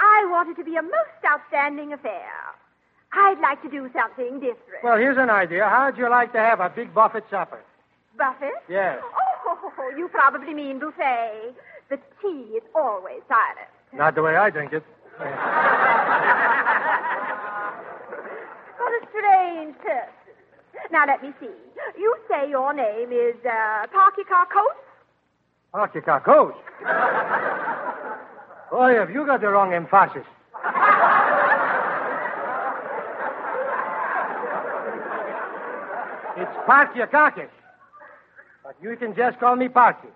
I 0.00 0.26
want 0.30 0.48
it 0.50 0.56
to 0.56 0.64
be 0.64 0.76
a 0.76 0.82
most 0.82 1.20
outstanding 1.24 1.92
affair. 1.92 2.30
I'd 3.12 3.38
like 3.40 3.60
to 3.62 3.68
do 3.70 3.90
something 3.92 4.40
different. 4.40 4.82
Well, 4.82 4.96
here's 4.96 5.18
an 5.18 5.30
idea. 5.30 5.68
How'd 5.68 5.98
you 5.98 6.08
like 6.10 6.32
to 6.32 6.38
have 6.38 6.60
a 6.60 6.70
big 6.70 6.94
buffet 6.94 7.24
supper? 7.30 7.60
Buffet? 8.16 8.52
Yes. 8.68 9.00
Oh, 9.46 9.92
you 9.96 10.08
probably 10.08 10.54
mean 10.54 10.78
buffet. 10.78 11.54
The 11.90 11.98
tea 12.22 12.56
is 12.56 12.62
always 12.74 13.20
silent. 13.28 13.68
Not 13.92 14.14
the 14.14 14.22
way 14.22 14.36
I 14.36 14.50
drink 14.50 14.72
it. 14.72 14.82
What 18.78 18.92
a 19.02 19.06
strange 19.10 19.76
person. 19.78 20.17
Now 20.90 21.04
let 21.06 21.22
me 21.22 21.32
see. 21.40 21.50
You 21.98 22.16
say 22.28 22.48
your 22.48 22.72
name 22.72 23.12
is 23.12 23.36
uh, 23.44 23.86
Parky 23.92 24.22
Carcos? 24.24 24.76
Parky 25.72 26.00
Carcos. 26.00 26.54
Boy, 28.70 28.94
have 28.94 29.10
you 29.10 29.26
got 29.26 29.40
the 29.40 29.48
wrong 29.48 29.72
emphasis. 29.72 30.26
It's 36.36 36.56
Parky 36.66 37.00
Carcass. 37.10 37.50
But 38.62 38.76
you 38.82 38.96
can 38.96 39.14
just 39.14 39.40
call 39.40 39.56
me 39.56 39.68
Parky. 39.68 40.08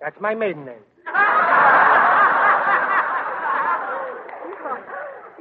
That's 0.00 0.20
my 0.20 0.34
maiden 0.34 0.64
name. 0.66 0.84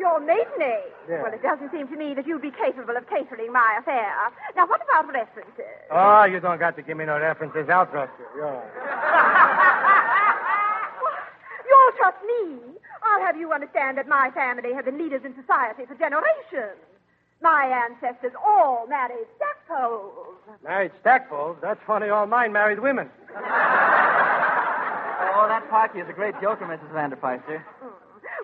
Your 0.02 0.20
maiden 0.20 0.58
name? 0.58 0.90
Yeah. 1.08 1.22
Well, 1.22 1.32
it 1.32 1.44
doesn't 1.44 1.70
seem 1.72 1.88
to 1.88 1.96
me 1.96 2.16
that 2.16 2.26
you'd 2.26 2.42
be 2.42 2.50
capable 2.50 2.98
of 2.98 3.08
catering 3.08 3.54
my 3.54 3.78
affair. 3.80 4.10
Now, 4.56 4.66
what 4.66 4.82
about 4.82 5.14
references? 5.14 5.78
Oh, 5.92 6.24
you 6.24 6.40
don't 6.40 6.58
got 6.58 6.76
to 6.78 6.82
give 6.82 6.98
me 6.98 7.06
no 7.06 7.20
references. 7.20 7.70
I'll 7.70 7.86
trust 7.86 8.12
you. 8.18 8.26
You're 8.36 8.48
all 8.48 8.64
right. 8.66 8.66
You'll 11.70 11.92
trust 11.98 12.18
me. 12.26 12.80
I'll 13.04 13.22
have 13.22 13.38
you 13.38 13.54
understand 13.54 14.00
that 14.00 14.08
my 14.08 14.32
family 14.34 14.74
have 14.74 14.86
been 14.86 14.98
leaders 14.98 15.22
in 15.24 15.36
society 15.36 15.86
for 15.86 15.94
generations. 15.94 16.82
My 17.44 17.86
ancestors 17.86 18.34
all 18.44 18.88
married 18.88 19.28
Stackpoles. 19.38 20.36
Married 20.64 20.92
Stackpoles? 21.06 21.62
That's 21.62 21.80
funny. 21.86 22.10
All 22.10 22.26
mine 22.26 22.52
married 22.52 22.80
women. 22.80 23.08
Oh, 25.34 25.48
that 25.48 25.70
Parky 25.70 26.00
is 26.00 26.10
a 26.10 26.14
great 26.14 26.34
joker, 26.42 26.66
Mrs. 26.66 26.92
Vanderpeister. 26.92 27.64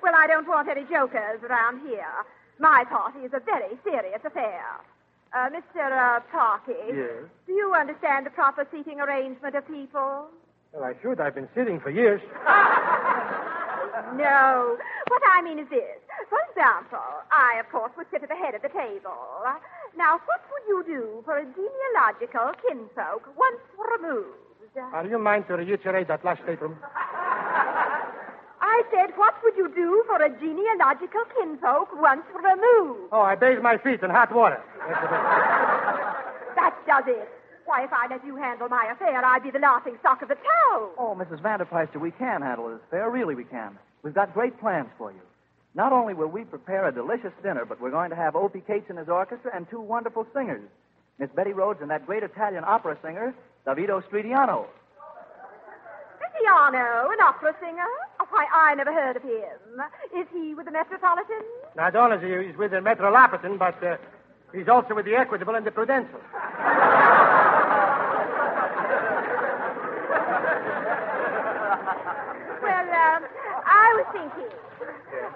Well, 0.02 0.14
I 0.16 0.28
don't 0.28 0.48
want 0.48 0.70
any 0.70 0.84
jokers 0.86 1.42
around 1.44 1.82
here. 1.88 2.06
My 2.60 2.84
party 2.90 3.20
is 3.20 3.34
a 3.34 3.40
very 3.40 3.78
serious 3.84 4.20
affair. 4.24 4.64
Uh, 5.34 5.50
Mr. 5.50 5.84
Uh, 5.92 6.20
Parky. 6.32 6.74
Yes? 6.88 7.28
Do 7.46 7.54
you 7.54 7.74
understand 7.74 8.26
the 8.26 8.30
proper 8.30 8.66
seating 8.72 9.00
arrangement 9.02 9.56
of 9.56 9.68
people? 9.68 10.28
Well, 10.74 10.84
I 10.84 10.94
should. 11.02 11.20
I've 11.20 11.36
been 11.36 11.50
sitting 11.56 11.80
for 11.80 11.90
years. 11.90 12.22
No. 14.16 14.78
What 15.08 15.22
I 15.34 15.42
mean 15.42 15.58
is 15.60 15.68
this. 15.70 15.98
For 16.30 16.38
example, 16.52 17.00
I, 17.32 17.60
of 17.60 17.70
course, 17.72 17.92
would 17.98 18.06
sit 18.12 18.22
at 18.22 18.30
the 18.30 18.36
head 18.36 18.54
of 18.54 18.62
the 18.62 18.70
table. 18.70 19.18
Now, 19.98 20.22
what 20.26 20.42
would 20.52 20.68
you 20.68 20.84
do 20.86 21.22
for 21.26 21.38
a 21.38 21.44
genealogical 21.44 22.54
kinfolk 22.62 23.28
once 23.36 23.62
removed? 24.00 24.38
Are 24.94 25.06
you 25.08 25.18
mind 25.18 25.48
to 25.48 25.56
reiterate 25.56 26.08
that 26.10 26.24
last 26.24 26.44
statement? 26.44 26.76
I 28.68 28.84
said, 28.92 29.16
what 29.16 29.34
would 29.44 29.56
you 29.56 29.72
do 29.74 30.04
for 30.08 30.22
a 30.22 30.30
genealogical 30.30 31.24
kinfolk 31.40 31.90
once 31.96 32.24
removed? 32.36 33.10
Oh, 33.12 33.22
I 33.22 33.36
bathe 33.36 33.60
my 33.62 33.78
feet 33.78 34.04
in 34.04 34.10
hot 34.10 34.34
water. 34.36 34.62
That's 34.80 35.02
the 35.02 35.08
best. 35.08 36.56
That 36.56 36.76
does 36.86 37.04
it. 37.08 37.30
Why, 37.66 37.84
if 37.84 37.94
I 37.94 38.08
let 38.10 38.26
you 38.26 38.36
handle 38.36 38.68
my 38.68 38.90
affair, 38.92 39.24
I'd 39.24 39.44
be 39.44 39.52
the 39.52 39.60
laughing 39.60 39.96
stock 40.00 40.22
of 40.22 40.28
the 40.28 40.36
town. 40.36 40.90
Oh, 40.98 41.16
Mrs. 41.18 41.42
Vanderpeister, 41.42 42.00
we 42.00 42.12
can 42.12 42.42
handle 42.42 42.70
this 42.70 42.80
affair. 42.88 43.10
Really, 43.10 43.36
we 43.36 43.44
can. 43.46 43.78
We've 44.04 44.14
got 44.14 44.34
great 44.34 44.60
plans 44.60 44.90
for 44.98 45.12
you. 45.12 45.20
Not 45.74 45.94
only 45.94 46.14
will 46.14 46.28
we 46.28 46.44
prepare 46.44 46.88
a 46.88 46.92
delicious 46.92 47.34
dinner, 47.44 47.66
but 47.66 47.80
we're 47.80 47.92
going 47.92 48.10
to 48.10 48.16
have 48.16 48.36
Opie 48.36 48.64
Cates 48.66 48.90
and 48.90 48.98
his 48.98 49.10
orchestra 49.10 49.52
and 49.56 49.70
two 49.70 49.80
wonderful 49.82 50.26
singers. 50.34 50.68
Miss 51.20 51.30
Betty 51.36 51.54
Rhodes 51.54 51.82
and 51.82 51.90
that 51.92 52.06
great 52.06 52.24
Italian 52.24 52.64
opera 52.66 52.98
singer, 53.04 53.34
Davido 53.66 54.02
Stridiano. 54.10 54.66
Cristiano, 56.20 57.10
an 57.12 57.20
opera 57.22 57.56
singer? 57.62 57.88
Oh, 58.20 58.26
why, 58.30 58.46
I 58.54 58.74
never 58.76 58.92
heard 58.92 59.16
of 59.16 59.24
him. 59.24 59.82
Is 60.18 60.28
he 60.34 60.54
with 60.56 60.66
the 60.66 60.72
Metropolitan? 60.72 61.42
Not 61.76 61.96
only 61.96 62.18
is 62.18 62.24
he- 62.24 62.48
he's 62.50 62.58
with 62.58 62.72
the 62.72 62.82
Metropolitan, 62.82 63.58
but 63.58 63.82
uh, 63.84 63.98
he's 64.54 64.68
also 64.68 64.96
with 64.96 65.06
the 65.06 65.16
Equitable 65.16 65.56
and 65.56 65.66
the 65.66 65.72
Prudential. 65.72 66.20
Well, 72.62 72.88
um, 72.90 73.22
I 73.66 73.88
was 73.98 74.06
thinking. 74.12 74.50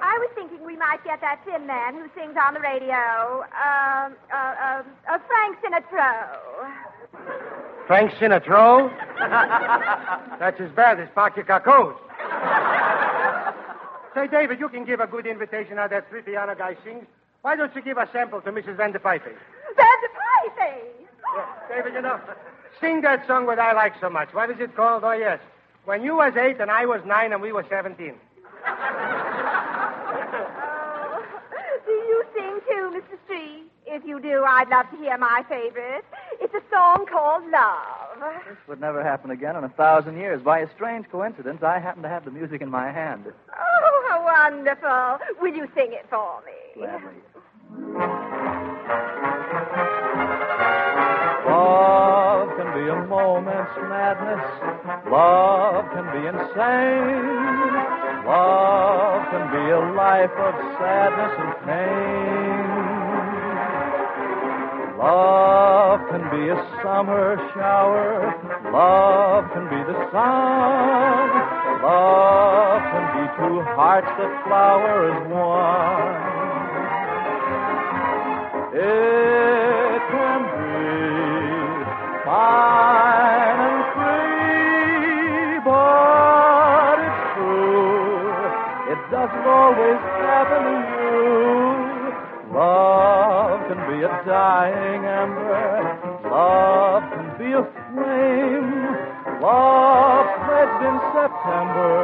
I 0.02 0.18
was 0.20 0.30
thinking 0.36 0.66
we 0.66 0.76
might 0.76 1.04
get 1.04 1.22
that 1.22 1.40
thin 1.46 1.66
man 1.66 1.94
who 1.94 2.06
sings 2.16 2.36
on 2.38 2.54
the 2.54 2.60
radio, 2.60 3.42
um, 3.56 4.14
uh, 4.32 4.36
uh, 4.36 4.84
uh, 5.10 5.18
Frank 5.28 5.58
Sinatra. 5.64 6.38
Frank 7.88 8.12
Sinatra. 8.14 8.90
That's 10.40 10.60
as 10.60 10.72
bad 10.72 11.00
as 11.00 11.08
Parky 11.16 11.42
Carcos. 11.42 11.96
Say, 14.14 14.28
David, 14.28 14.60
you 14.60 14.70
can 14.70 14.86
give 14.86 15.00
a 15.00 15.08
good 15.08 15.26
invitation 15.26 15.78
how 15.78 15.88
that 15.88 16.12
Tritiano 16.12 16.56
guy 16.58 16.76
sings. 16.84 17.06
Why 17.42 17.56
don't 17.56 17.74
you 17.76 17.82
give 17.82 17.98
a 17.98 18.08
sample 18.12 18.42
to 18.42 18.52
Mrs. 18.52 18.78
van 18.78 18.94
Vanderpeister? 18.94 19.34
Vanderpie 19.78 20.92
David, 21.70 21.94
you 21.94 22.02
know, 22.02 22.20
sing 22.82 23.02
that 23.02 23.26
song 23.26 23.46
that 23.48 23.60
I 23.60 23.72
like 23.74 23.94
so 24.02 24.10
much. 24.10 24.34
What 24.34 24.50
is 24.50 24.58
it 24.60 24.76
called? 24.76 25.04
Oh, 25.04 25.14
yes. 25.14 25.40
When 25.86 26.04
you 26.04 26.16
was 26.18 26.34
eight 26.36 26.60
and 26.60 26.70
I 26.70 26.86
was 26.86 27.02
nine 27.06 27.34
and 27.34 27.42
we 27.42 27.52
were 27.52 27.66
17. 27.70 28.14
Oh, 28.68 31.24
do 31.86 31.92
you 31.92 32.24
sing 32.36 32.60
too, 32.68 32.92
Mr. 33.00 33.18
Street? 33.26 33.64
If 33.88 34.06
you 34.06 34.20
do, 34.20 34.44
I'd 34.44 34.70
love 34.70 34.90
to 34.92 34.98
hear 34.98 35.18
my 35.18 35.44
favorite. 35.50 36.06
It's 36.40 36.54
a 36.54 36.62
song 36.70 37.06
called 37.10 37.50
Love. 37.50 38.01
This 38.48 38.58
would 38.68 38.80
never 38.80 39.04
happen 39.04 39.32
again 39.32 39.56
in 39.56 39.64
a 39.64 39.70
thousand 39.70 40.18
years. 40.18 40.42
By 40.44 40.60
a 40.60 40.70
strange 40.76 41.10
coincidence, 41.12 41.64
I 41.64 41.80
happen 41.80 42.04
to 42.04 42.10
have 42.10 42.24
the 42.24 42.32
music 42.32 42.62
in 42.62 42.70
my 42.70 42.92
hand. 42.92 43.26
Oh, 43.28 44.06
how 44.10 44.24
wonderful. 44.24 45.18
Will 45.42 45.56
you 45.56 45.68
sing 45.74 45.92
it 45.94 46.06
for 46.10 46.42
me? 46.46 46.52
Gladly. 46.76 47.18
Love 51.48 52.50
can 52.58 52.70
be 52.78 52.90
a 52.90 53.06
moment's 53.08 53.76
madness. 53.90 54.46
Love 55.10 55.86
can 55.92 56.06
be 56.14 56.28
insane. 56.28 57.26
Love 58.26 59.24
can 59.32 59.46
be 59.50 59.72
a 59.72 59.82
life 59.98 60.36
of 60.38 60.54
sadness 60.78 61.34
and 61.42 61.54
pain. 61.66 62.61
Love 65.02 66.00
can 66.12 66.22
be 66.30 66.50
a 66.50 66.58
summer 66.84 67.36
shower. 67.56 68.22
Love 68.72 69.50
can 69.52 69.66
be 69.66 69.82
the 69.92 69.98
sun. 70.14 71.30
Love 71.82 72.82
can 72.94 73.06
be 73.18 73.26
two 73.34 73.62
hearts 73.74 74.14
that 74.20 74.32
flower 74.46 75.10
as 75.10 75.26
one. 75.26 76.22
It 78.78 80.02
can 80.14 80.42
be 80.54 80.86
fine 82.24 83.60
and 83.70 83.82
free, 83.98 85.66
but 85.66 86.98
it's 87.10 87.22
true. 87.34 88.30
It 88.94 89.02
doesn't 89.10 89.48
always 89.50 90.00
happen 90.22 90.64
to 90.70 91.02
you. 91.02 91.42
Love 92.54 92.91
can 93.72 93.88
be 93.88 94.04
a 94.04 94.12
dying 94.28 95.04
ember. 95.06 95.96
Love 96.28 97.04
can 97.14 97.28
be 97.40 97.50
a 97.56 97.64
flame. 97.88 98.68
Love 99.40 100.28
pledged 100.44 100.84
in 100.92 100.98
September 101.16 101.96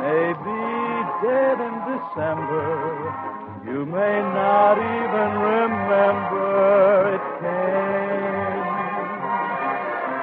may 0.00 0.32
be 0.40 0.64
dead 1.20 1.56
in 1.68 1.74
December. 1.92 2.64
You 3.68 3.84
may 3.84 4.16
not 4.40 4.76
even 4.80 5.30
remember 5.52 7.12
it 7.12 7.24
came. 7.44 8.62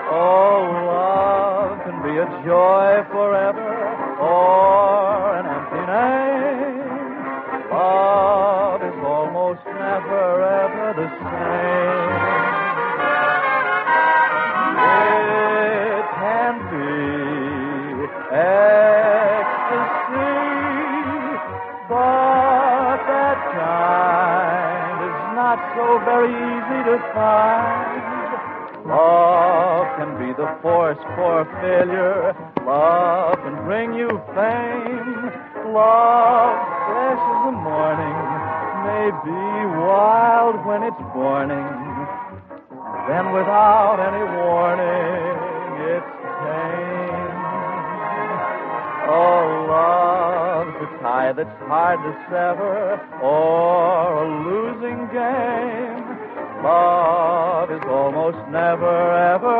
Oh, 0.09 0.59
love 0.89 1.77
can 1.85 1.97
be 2.01 2.17
a 2.17 2.27
joy 2.49 2.78
force 30.61 30.97
for 31.15 31.45
failure. 31.61 32.35
Love 32.65 33.37
can 33.39 33.55
bring 33.65 33.93
you 33.93 34.09
fame. 34.35 35.31
Love, 35.73 36.57
fresh 36.87 37.19
as 37.19 37.39
the 37.45 37.55
morning, 37.55 38.17
may 38.85 39.07
be 39.23 39.43
wild 39.79 40.65
when 40.65 40.83
it's 40.83 41.03
morning. 41.15 41.67
Then 43.07 43.31
without 43.33 43.99
any 43.99 44.23
warning, 44.37 45.37
it's 45.93 46.11
tame. 46.43 47.33
Oh, 49.09 49.65
love's 49.69 50.77
a 50.83 50.87
tie 51.01 51.33
that's 51.33 51.59
hard 51.67 51.99
to 52.05 52.11
sever, 52.29 52.99
or 53.21 54.23
a 54.23 54.27
losing 54.45 55.07
game. 55.13 56.08
Love 56.63 57.71
is 57.71 57.81
almost 57.87 58.37
never, 58.49 59.15
ever 59.33 59.55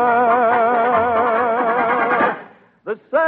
the 2.85 2.95
same. 3.11 3.19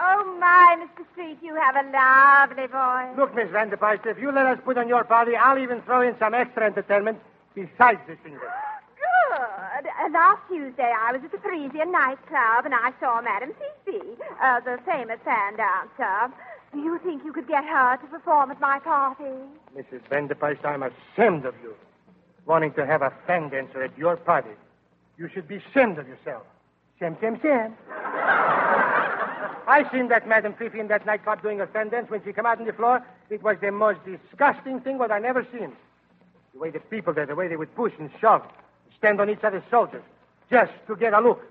Oh, 0.00 0.36
my, 0.40 0.76
Mr. 0.80 1.04
Street, 1.12 1.38
you 1.42 1.54
have 1.54 1.76
a 1.76 1.84
lovely 1.90 2.66
voice. 2.66 3.16
Look, 3.16 3.34
Miss 3.34 3.48
Vanderpeister, 3.50 4.06
if 4.06 4.18
you 4.18 4.32
let 4.32 4.46
us 4.46 4.58
put 4.64 4.76
on 4.76 4.88
your 4.88 5.04
party, 5.04 5.36
I'll 5.36 5.58
even 5.58 5.82
throw 5.82 6.00
in 6.00 6.16
some 6.18 6.34
extra 6.34 6.66
entertainment 6.66 7.18
besides 7.54 8.00
the 8.08 8.16
singers. 8.24 8.50
Last 10.12 10.40
Tuesday, 10.48 10.90
I 10.98 11.12
was 11.12 11.20
at 11.22 11.32
the 11.32 11.38
Parisian 11.38 11.92
nightclub, 11.92 12.64
and 12.64 12.74
I 12.74 12.92
saw 12.98 13.20
Madame 13.20 13.52
Fifi, 13.84 14.00
uh, 14.42 14.60
the 14.60 14.78
famous 14.86 15.18
fan 15.22 15.56
dancer. 15.56 16.32
Do 16.72 16.80
you 16.80 16.98
think 17.04 17.24
you 17.24 17.32
could 17.32 17.46
get 17.46 17.64
her 17.64 17.98
to 17.98 18.06
perform 18.06 18.50
at 18.50 18.60
my 18.60 18.78
party? 18.78 19.36
Mrs. 19.76 20.00
Vanderpeister, 20.10 20.64
I'm 20.64 20.82
ashamed 20.82 21.44
of 21.44 21.54
you. 21.62 21.74
Wanting 22.46 22.72
to 22.74 22.86
have 22.86 23.02
a 23.02 23.12
fan 23.26 23.50
dancer 23.50 23.82
at 23.82 23.96
your 23.98 24.16
party. 24.16 24.50
You 25.18 25.28
should 25.28 25.46
be 25.46 25.56
ashamed 25.56 25.98
of 25.98 26.08
yourself. 26.08 26.42
Shame, 26.98 27.16
shame, 27.20 27.38
shame. 27.42 27.74
I 29.66 29.86
seen 29.92 30.08
that 30.08 30.26
Madame 30.26 30.54
Fifi 30.54 30.80
in 30.80 30.88
that 30.88 31.04
nightclub 31.04 31.42
doing 31.42 31.60
a 31.60 31.66
fan 31.66 31.90
dance 31.90 32.08
when 32.08 32.24
she 32.24 32.32
come 32.32 32.46
out 32.46 32.58
on 32.58 32.66
the 32.66 32.72
floor. 32.72 33.04
It 33.28 33.42
was 33.42 33.58
the 33.60 33.70
most 33.70 34.00
disgusting 34.06 34.80
thing 34.80 34.96
what 34.96 35.12
I 35.12 35.18
never 35.18 35.46
seen. 35.52 35.72
The 36.54 36.58
way 36.58 36.70
the 36.70 36.80
people 36.80 37.12
there, 37.12 37.26
the 37.26 37.34
way 37.34 37.48
they 37.48 37.56
would 37.56 37.74
push 37.74 37.92
and 37.98 38.10
shove, 38.20 38.42
stand 38.98 39.20
on 39.20 39.30
each 39.30 39.42
other's 39.42 39.62
shoulders, 39.70 40.02
just 40.50 40.72
to 40.86 40.96
get 40.96 41.14
a 41.14 41.20
look. 41.20 41.42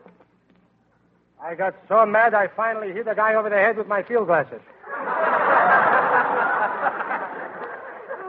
I 1.42 1.56
got 1.56 1.76
so 1.88 2.06
mad 2.06 2.34
I 2.34 2.48
finally 2.48 2.92
hit 2.94 3.08
a 3.08 3.16
guy 3.16 3.36
over 3.36 3.50
the 3.50 3.58
head 3.58 3.78
with 3.78 3.88
my 3.88 4.04
field 4.04 4.28
glasses. 4.28 4.62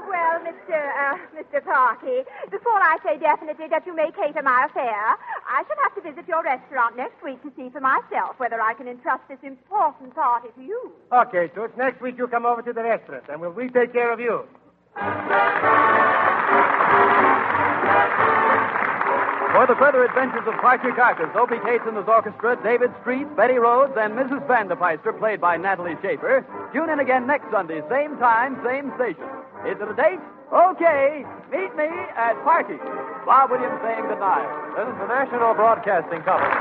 Well, 0.08 0.40
Mr. 0.40 0.74
Uh, 0.74 1.16
Mr. 1.36 1.62
Parky, 1.64 2.24
before 2.50 2.80
I 2.80 2.96
say 3.04 3.18
definitely 3.18 3.66
that 3.68 3.86
you 3.86 3.94
may 3.94 4.10
cater 4.10 4.42
my 4.42 4.66
affair, 4.68 5.16
I 5.48 5.62
shall 5.66 5.76
have 5.82 5.94
to 5.96 6.00
visit 6.00 6.26
your 6.28 6.42
restaurant 6.42 6.96
next 6.96 7.22
week 7.22 7.42
to 7.42 7.52
see 7.56 7.68
for 7.70 7.80
myself 7.80 8.38
whether 8.38 8.60
I 8.60 8.74
can 8.74 8.88
entrust 8.88 9.22
this 9.28 9.38
important 9.42 10.14
party 10.14 10.48
to 10.56 10.62
you. 10.62 10.92
Okay, 11.12 11.48
Toots. 11.54 11.74
Next 11.76 12.00
week 12.00 12.16
you 12.18 12.26
come 12.26 12.46
over 12.46 12.62
to 12.62 12.72
the 12.72 12.82
restaurant, 12.82 13.24
and 13.28 13.40
we'll 13.40 13.52
we 13.52 13.68
take 13.68 13.92
care 13.92 14.12
of 14.12 14.18
you. 14.20 14.44
For 19.58 19.66
the 19.66 19.74
further 19.74 20.04
adventures 20.04 20.46
of 20.46 20.54
Parkyakarkus, 20.62 21.34
Opie 21.34 21.58
Cates 21.66 21.82
and 21.82 21.96
his 21.96 22.06
orchestra, 22.06 22.54
David 22.62 22.94
Street, 23.00 23.26
Betty 23.34 23.58
Rhodes, 23.58 23.90
and 23.98 24.14
Mrs. 24.14 24.38
Vanderpeister, 24.46 25.10
played 25.18 25.40
by 25.40 25.56
Natalie 25.56 25.96
Schafer, 25.98 26.46
tune 26.72 26.88
in 26.88 27.00
again 27.00 27.26
next 27.26 27.50
Sunday, 27.50 27.82
same 27.90 28.16
time, 28.18 28.54
same 28.62 28.94
station. 28.94 29.26
Is 29.66 29.74
it 29.82 29.90
a 29.90 29.96
date? 29.98 30.22
Okay. 30.54 31.26
Meet 31.50 31.74
me 31.74 31.90
at 32.14 32.38
Parky. 32.46 32.78
Bob 33.26 33.50
Williams 33.50 33.82
saying 33.82 34.06
goodnight. 34.06 34.46
This 34.78 34.86
is 34.86 34.98
the 35.02 35.10
National 35.10 35.54
Broadcasting 35.54 36.22
Company. 36.22 36.54